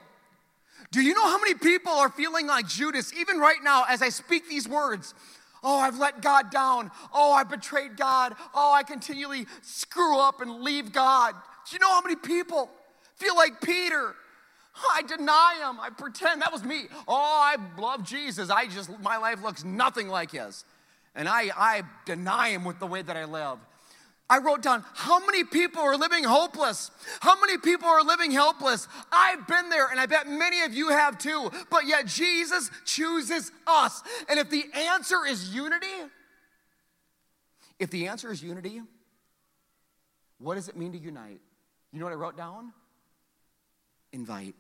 [0.93, 4.09] Do you know how many people are feeling like Judas, even right now as I
[4.09, 5.15] speak these words?
[5.63, 6.91] Oh, I've let God down.
[7.13, 8.35] Oh, I betrayed God.
[8.55, 11.35] Oh, I continually screw up and leave God.
[11.69, 12.71] Do you know how many people
[13.17, 14.15] feel like Peter?
[14.95, 15.81] I deny him.
[15.81, 16.85] I pretend that was me.
[17.07, 18.51] Oh, I love Jesus.
[18.51, 20.65] I just, my life looks nothing like his.
[21.15, 23.59] And I, I deny him with the way that I live.
[24.31, 26.93] I wrote down how many people are living hopeless?
[27.19, 28.87] How many people are living helpless?
[29.11, 33.51] I've been there, and I bet many of you have too, but yet Jesus chooses
[33.67, 34.05] us.
[34.29, 35.87] And if the answer is unity,
[37.81, 38.81] if the answer is unity,
[40.39, 41.41] what does it mean to unite?
[41.93, 42.73] You know what I wrote down?
[44.13, 44.55] Invite.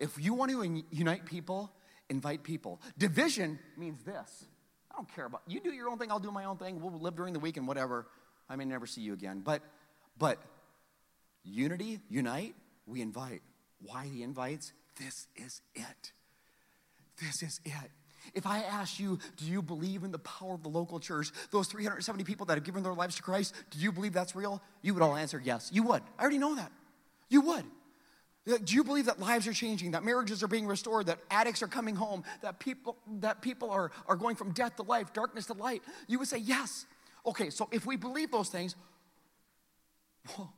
[0.00, 1.70] If you want to unite people,
[2.08, 2.80] invite people.
[2.98, 4.46] Division means this
[4.90, 6.80] I don't care about you do your own thing, I'll do my own thing.
[6.80, 8.06] We'll live during the week and whatever.
[8.48, 9.42] I may never see you again.
[9.44, 9.62] But,
[10.18, 10.42] but
[11.44, 13.42] unity, unite, we invite.
[13.80, 14.72] Why the invites?
[14.98, 16.12] This is it.
[17.20, 17.90] This is it.
[18.34, 21.30] If I ask you, do you believe in the power of the local church?
[21.50, 24.62] Those 370 people that have given their lives to Christ, do you believe that's real?
[24.82, 25.70] You would all answer yes.
[25.72, 26.02] You would.
[26.18, 26.72] I already know that.
[27.28, 27.64] You would.
[28.46, 31.68] Do you believe that lives are changing, that marriages are being restored, that addicts are
[31.68, 35.52] coming home, that people, that people are, are going from death to life, darkness to
[35.52, 35.82] light?
[36.08, 36.86] You would say yes.
[37.26, 38.76] Okay, so if we believe those things,
[40.36, 40.54] well,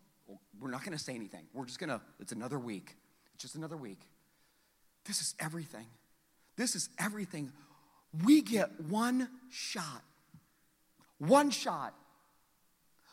[0.60, 1.44] we're not going to say anything.
[1.52, 2.94] We're just going to, it's another week.
[3.34, 4.00] It's just another week.
[5.04, 5.86] This is everything.
[6.56, 7.50] This is everything.
[8.24, 10.02] We get one shot.
[11.18, 11.94] One shot.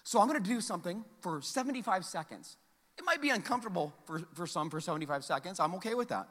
[0.04, 2.58] So I'm going to do something for 75 seconds.
[3.00, 5.62] It might be uncomfortable for, for some for 75 seconds.
[5.62, 6.28] I'm okay with that.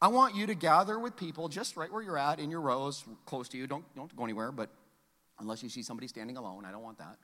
[0.00, 3.04] I want you to gather with people just right where you're at in your rows,
[3.26, 3.68] close to you.
[3.68, 4.70] Don't, don't go anywhere, but
[5.38, 6.64] unless you see somebody standing alone.
[6.64, 7.16] I don't want that.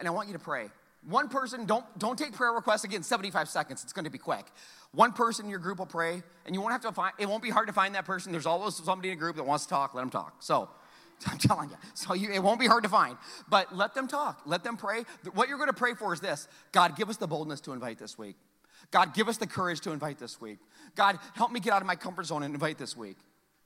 [0.00, 0.68] And I want you to pray.
[1.08, 3.84] One person, don't, don't take prayer requests again, 75 seconds.
[3.84, 4.46] It's going to be quick.
[4.90, 7.42] One person in your group will pray, and you won't have to find, it won't
[7.42, 8.32] be hard to find that person.
[8.32, 10.42] There's always somebody in a group that wants to talk, let them talk.
[10.42, 10.68] So,
[11.26, 11.76] I'm telling you.
[11.94, 13.16] So you, it won't be hard to find.
[13.48, 14.42] But let them talk.
[14.46, 15.04] Let them pray.
[15.34, 17.98] What you're going to pray for is this God, give us the boldness to invite
[17.98, 18.36] this week.
[18.90, 20.58] God, give us the courage to invite this week.
[20.96, 23.16] God, help me get out of my comfort zone and invite this week.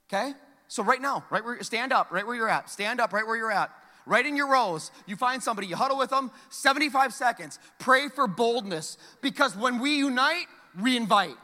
[0.07, 0.33] Okay?
[0.67, 2.69] So right now, right where stand up, right where you're at.
[2.69, 3.71] Stand up right where you're at.
[4.07, 7.57] Right in your rows, you find somebody, you huddle with them, 75 seconds.
[7.79, 10.45] Pray for boldness because when we unite,
[10.79, 11.35] we invite.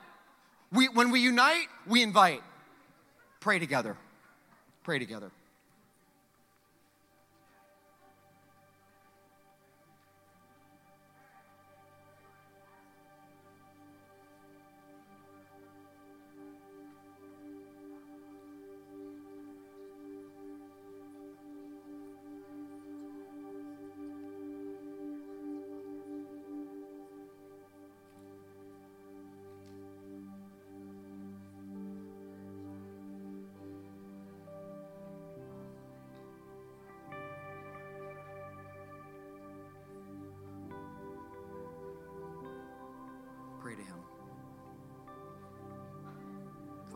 [0.72, 2.44] We, when we unite, we invite.
[3.40, 3.98] Pray together.
[4.84, 5.32] Pray together.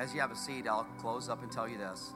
[0.00, 2.14] As you have a seat, I'll close up and tell you this.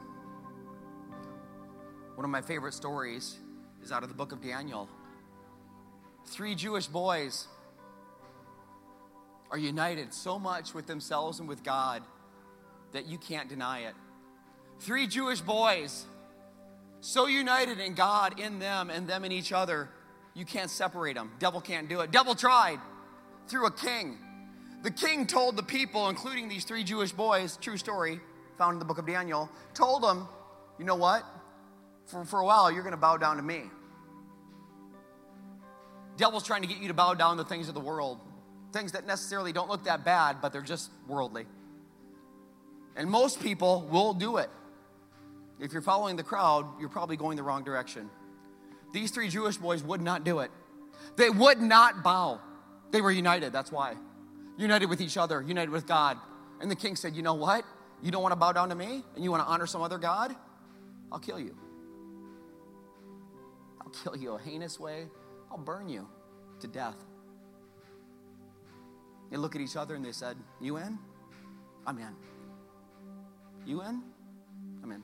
[2.15, 3.37] One of my favorite stories
[3.83, 4.89] is out of the book of Daniel.
[6.25, 7.45] Three Jewish boys
[9.51, 12.01] are united so much with themselves and with God
[12.91, 13.93] that you can't deny it.
[14.79, 16.07] Three Jewish boys
[17.01, 19.89] so united in God, in them, and them in each other,
[20.33, 21.29] you can't separate them.
[21.37, 22.09] Devil can't do it.
[22.09, 22.79] Devil tried
[23.47, 24.17] through a king.
[24.83, 28.19] The king told the people, including these three Jewish boys, true story,
[28.57, 30.27] found in the book of Daniel, told them,
[30.77, 31.23] you know what?
[32.05, 33.63] For, for a while, you're going to bow down to me.
[36.17, 38.19] Devil's trying to get you to bow down to things of the world,
[38.71, 41.45] things that necessarily don't look that bad, but they're just worldly.
[42.95, 44.49] And most people will do it.
[45.59, 48.09] If you're following the crowd, you're probably going the wrong direction.
[48.93, 50.51] These three Jewish boys would not do it.
[51.17, 52.39] They would not bow.
[52.91, 53.95] They were united, that's why.
[54.57, 56.17] United with each other, united with God.
[56.61, 57.65] And the king said, You know what?
[58.01, 59.97] You don't want to bow down to me and you want to honor some other
[59.97, 60.35] God?
[61.11, 61.55] I'll kill you.
[63.81, 65.07] I'll kill you a heinous way.
[65.51, 66.07] I'll burn you
[66.59, 66.95] to death.
[69.31, 70.97] They look at each other and they said, You in?
[71.87, 72.15] I'm in.
[73.65, 74.01] You in?
[74.83, 75.03] I'm in.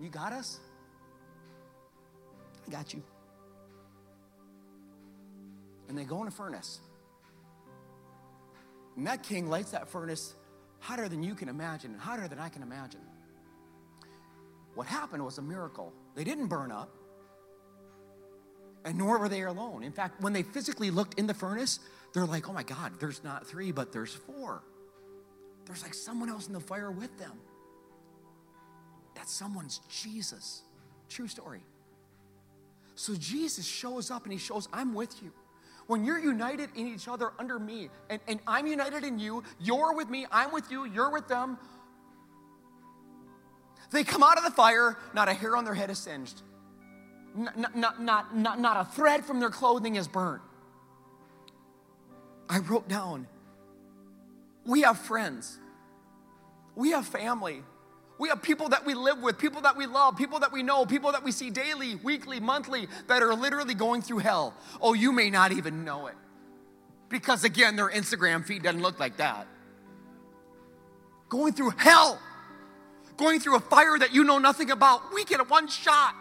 [0.00, 0.60] You got us?
[2.66, 3.02] I got you.
[5.88, 6.80] And they go in a furnace.
[8.96, 10.34] And that king lights that furnace
[10.78, 13.00] hotter than you can imagine, and hotter than I can imagine.
[14.74, 15.92] What happened was a miracle.
[16.14, 16.90] They didn't burn up,
[18.84, 19.82] and nor were they alone.
[19.82, 21.78] In fact, when they physically looked in the furnace,
[22.12, 24.62] they're like, oh my God, there's not three, but there's four.
[25.66, 27.32] There's like someone else in the fire with them.
[29.14, 30.62] That someone's Jesus.
[31.08, 31.62] True story.
[32.94, 35.32] So Jesus shows up and he shows, I'm with you.
[35.86, 39.94] When you're united in each other under me, and, and I'm united in you, you're
[39.94, 41.58] with me, I'm with you, you're with them.
[43.90, 46.42] They come out of the fire, not a hair on their head is singed,
[47.34, 50.42] not, not, not, not, not a thread from their clothing is burnt.
[52.48, 53.26] I wrote down,
[54.64, 55.58] we have friends,
[56.74, 57.62] we have family,
[58.18, 60.86] we have people that we live with, people that we love, people that we know,
[60.86, 64.54] people that we see daily, weekly, monthly, that are literally going through hell.
[64.80, 66.14] Oh, you may not even know it.
[67.08, 69.46] Because again, their Instagram feed doesn't look like that.
[71.28, 72.20] Going through hell,
[73.16, 75.12] going through a fire that you know nothing about.
[75.12, 76.14] We get one shot.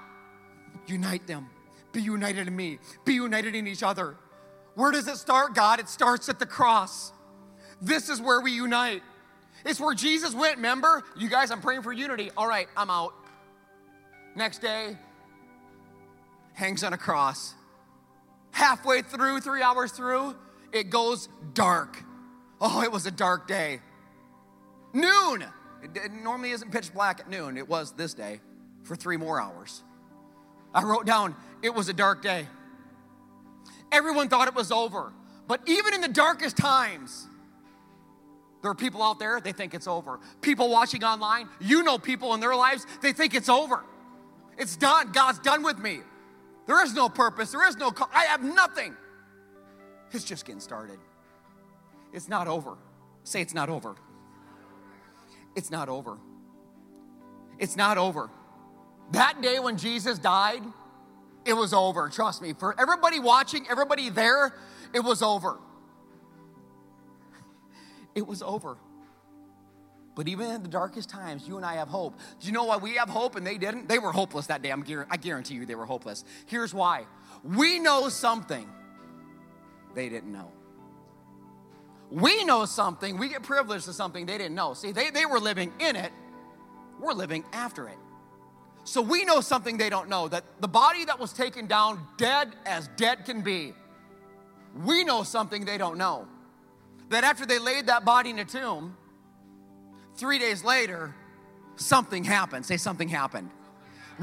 [0.87, 1.49] Unite them.
[1.91, 2.79] Be united in me.
[3.05, 4.15] Be united in each other.
[4.75, 5.79] Where does it start, God?
[5.79, 7.11] It starts at the cross.
[7.81, 9.03] This is where we unite.
[9.66, 11.03] It's where Jesus went, remember?
[11.18, 12.32] You guys, I'm praying for unity.
[12.36, 13.14] All right, I'm out.
[14.36, 14.97] Next day,
[16.53, 17.53] hangs on a cross.
[18.51, 20.36] Halfway through, three hours through,
[20.72, 21.97] it goes dark.
[22.59, 23.80] Oh, it was a dark day.
[24.93, 25.45] Noon.
[25.84, 27.57] It, normally isn't pitch black at noon.
[27.57, 28.39] It was this day
[28.84, 29.84] for three more hours.
[30.74, 32.47] I wrote down, it was a dark day.
[33.91, 35.12] Everyone thought it was over.
[35.47, 37.28] But even in the darkest times,
[38.62, 40.20] there are people out there, they think it's over.
[40.41, 43.84] People watching online, you know people in their lives, they think it's over.
[44.57, 45.12] It's done.
[45.12, 46.01] God's done with me.
[46.68, 47.51] There is no purpose.
[47.51, 48.95] There is no, I have nothing.
[50.12, 50.99] It's just getting started.
[52.14, 52.78] It's not over.
[53.24, 53.95] Say it's not over.
[55.55, 56.18] It's not over.
[57.57, 58.30] It's not over.
[59.12, 60.62] That day when Jesus died,
[61.45, 62.09] it was over.
[62.09, 62.53] Trust me.
[62.53, 64.53] For everybody watching, everybody there,
[64.93, 65.57] it was over
[68.16, 68.78] it was over.
[70.14, 72.16] But even in the darkest times, you and I have hope.
[72.39, 73.88] Do you know why we have hope and they didn't?
[73.88, 74.70] They were hopeless that day.
[74.70, 76.26] I'm, I guarantee you they were hopeless.
[76.45, 77.05] Here's why
[77.43, 78.68] we know something
[79.95, 80.51] they didn't know.
[82.09, 84.74] We know something, we get privileged to something they didn't know.
[84.74, 86.12] See, they, they were living in it,
[86.99, 87.97] we're living after it.
[88.84, 92.53] So we know something they don't know that the body that was taken down, dead
[92.66, 93.74] as dead can be,
[94.84, 96.28] we know something they don't know
[97.12, 98.97] that after they laid that body in a tomb,
[100.16, 101.14] three days later,
[101.76, 102.66] something happened.
[102.66, 103.49] Say something happened.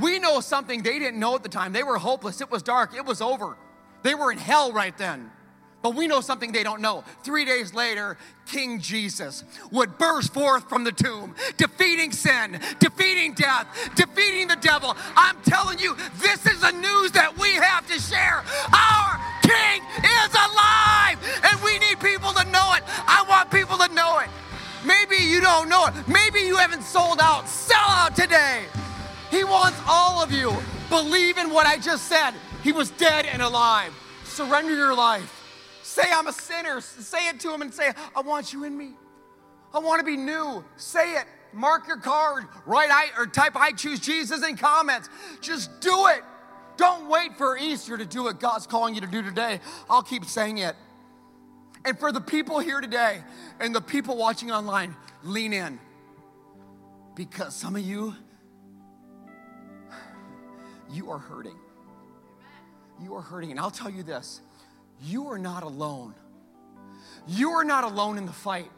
[0.00, 1.72] We know something they didn't know at the time.
[1.72, 2.40] They were hopeless.
[2.40, 2.94] It was dark.
[2.94, 3.56] It was over.
[4.02, 5.30] They were in hell right then.
[5.80, 7.04] But we know something they don't know.
[7.22, 13.66] Three days later, King Jesus would burst forth from the tomb, defeating sin, defeating death,
[13.94, 14.96] defeating the devil.
[15.16, 18.42] I'm telling you, this is the news that we have to share.
[18.72, 22.82] Our King is alive, and we need people to know it.
[23.08, 24.28] I want people to know it.
[24.84, 25.94] Maybe you don't know it.
[26.06, 27.48] Maybe you haven't sold out.
[27.48, 28.64] Sell out today.
[29.30, 30.54] He wants all of you.
[30.90, 32.32] Believe in what I just said.
[32.62, 33.92] He was dead and alive.
[34.24, 35.34] Surrender your life.
[35.82, 36.80] Say, I'm a sinner.
[36.82, 38.90] Say it to him and say, I want you in me.
[39.72, 40.62] I want to be new.
[40.76, 41.24] Say it.
[41.52, 42.44] Mark your card.
[42.66, 45.08] Write I or type I choose Jesus in comments.
[45.40, 46.22] Just do it.
[46.78, 49.60] Don't wait for Easter to do what God's calling you to do today.
[49.90, 50.76] I'll keep saying it.
[51.84, 53.20] And for the people here today
[53.60, 55.80] and the people watching online, lean in.
[57.16, 58.14] Because some of you,
[60.92, 61.58] you are hurting.
[63.02, 63.50] You are hurting.
[63.50, 64.40] And I'll tell you this
[65.02, 66.14] you are not alone.
[67.26, 68.70] You are not alone in the fight.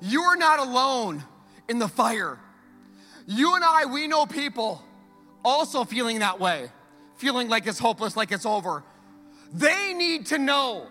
[0.00, 1.22] You are not alone
[1.68, 2.40] in the fire.
[3.26, 4.82] You and I, we know people
[5.44, 6.68] also feeling that way,
[7.16, 8.84] feeling like it's hopeless, like it's over.
[9.52, 10.86] They need to know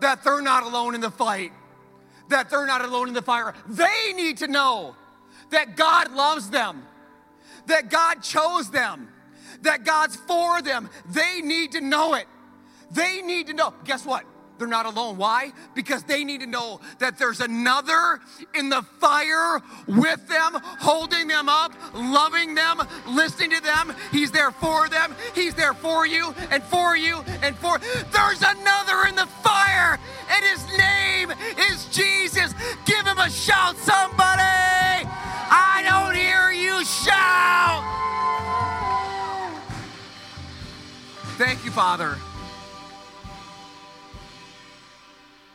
[0.00, 1.52] that they're not alone in the fight,
[2.28, 3.54] that they're not alone in the fire.
[3.66, 4.94] They need to know
[5.50, 6.82] that God loves them,
[7.66, 9.08] that God chose them,
[9.62, 10.88] that God's for them.
[11.10, 12.26] They need to know it.
[12.90, 13.74] They need to know.
[13.84, 14.24] Guess what?
[14.58, 15.16] They're not alone.
[15.16, 15.52] Why?
[15.74, 18.20] Because they need to know that there's another
[18.54, 23.94] in the fire with them, holding them up, loving them, listening to them.
[24.10, 25.14] He's there for them.
[25.34, 27.78] He's there for you and for you and for.
[27.78, 29.98] There's another in the fire,
[30.30, 31.32] and his name
[31.70, 32.52] is Jesus.
[32.84, 34.42] Give him a shout, somebody.
[35.50, 37.84] I don't hear you shout.
[41.38, 42.18] Thank you, Father.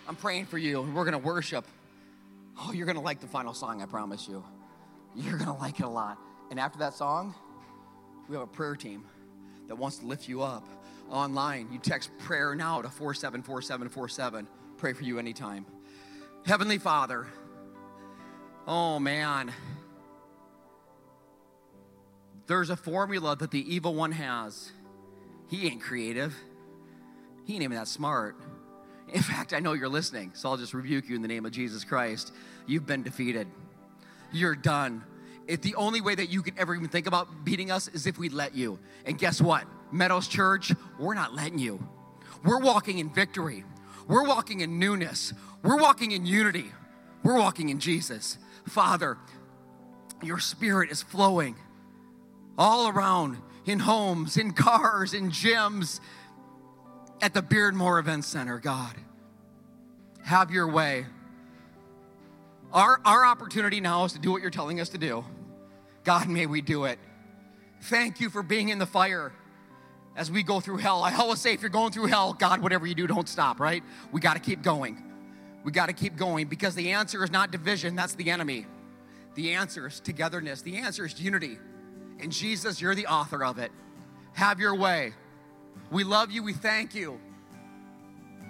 [0.08, 1.66] I'm praying for you, and we're going to worship.
[2.60, 4.43] Oh, you're going to like the final song, I promise you.
[5.16, 6.18] You're going to like it a lot.
[6.51, 7.34] And after that song,
[8.28, 9.06] we have a prayer team
[9.68, 10.68] that wants to lift you up
[11.10, 11.70] online.
[11.72, 14.47] You text prayer now to 474747.
[14.78, 15.66] Pray for you anytime.
[16.45, 17.28] Heavenly Father,
[18.68, 19.54] oh man,
[22.47, 24.72] there's a formula that the evil one has.
[25.49, 26.36] He ain't creative,
[27.45, 28.36] he ain't even that smart.
[29.14, 31.51] In fact, I know you're listening, so I'll just rebuke you in the name of
[31.51, 32.34] Jesus Christ.
[32.66, 33.47] You've been defeated.
[34.32, 35.03] You're done.
[35.47, 38.18] If the only way that you could ever even think about beating us is if
[38.18, 38.80] we let you.
[39.05, 39.66] And guess what?
[39.91, 41.86] Meadows Church, we're not letting you.
[42.43, 43.64] We're walking in victory.
[44.07, 45.32] We're walking in newness.
[45.61, 46.72] We're walking in unity.
[47.22, 48.39] We're walking in Jesus.
[48.66, 49.18] Father,
[50.24, 51.55] your spirit is flowing
[52.57, 55.99] all around in homes, in cars, in gyms,
[57.24, 58.95] at the Beardmore Event Center, God.
[60.24, 61.05] Have your way.
[62.74, 65.24] Our, our opportunity now is to do what you're telling us to do.
[66.03, 66.99] God, may we do it.
[67.84, 69.32] Thank you for being in the fire
[70.17, 71.01] as we go through hell.
[71.01, 73.84] I always say, if you're going through hell, God, whatever you do, don't stop, right?
[74.11, 75.01] We got to keep going.
[75.63, 78.65] We got to keep going because the answer is not division, that's the enemy.
[79.36, 81.57] The answer is togetherness, the answer is unity.
[82.19, 83.71] And Jesus, you're the author of it.
[84.34, 85.13] Have your way.
[85.93, 87.19] We love you, we thank you.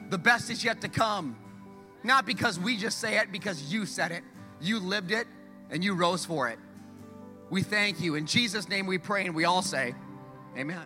[0.09, 1.35] The best is yet to come.
[2.01, 4.23] Not because we just say it, because you said it.
[4.61, 5.27] You lived it
[5.69, 6.57] and you rose for it.
[7.49, 8.15] We thank you.
[8.15, 9.93] In Jesus' name we pray and we all say,
[10.57, 10.85] Amen.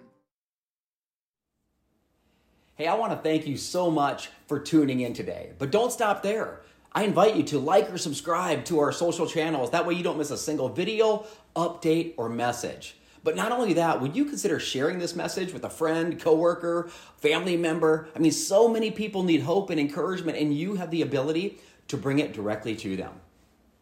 [2.75, 5.51] Hey, I want to thank you so much for tuning in today.
[5.59, 6.61] But don't stop there.
[6.93, 9.69] I invite you to like or subscribe to our social channels.
[9.71, 12.95] That way you don't miss a single video, update, or message.
[13.28, 17.57] But not only that, would you consider sharing this message with a friend, coworker, family
[17.57, 18.07] member?
[18.15, 21.59] I mean, so many people need hope and encouragement, and you have the ability
[21.89, 23.11] to bring it directly to them.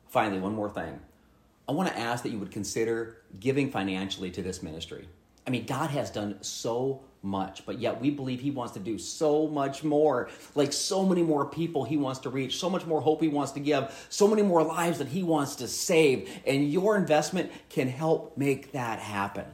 [0.08, 1.00] Finally, one more thing.
[1.70, 5.08] I want to ask that you would consider giving financially to this ministry.
[5.46, 8.97] I mean, God has done so much, but yet we believe He wants to do
[8.97, 10.30] so much more.
[10.53, 13.51] Like so many more people He wants to reach, so much more hope He wants
[13.53, 16.30] to give, so many more lives that He wants to save.
[16.45, 19.45] And your investment can help make that happen.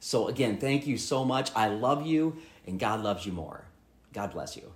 [0.00, 1.52] So, again, thank you so much.
[1.54, 3.64] I love you, and God loves you more.
[4.12, 4.72] God bless you.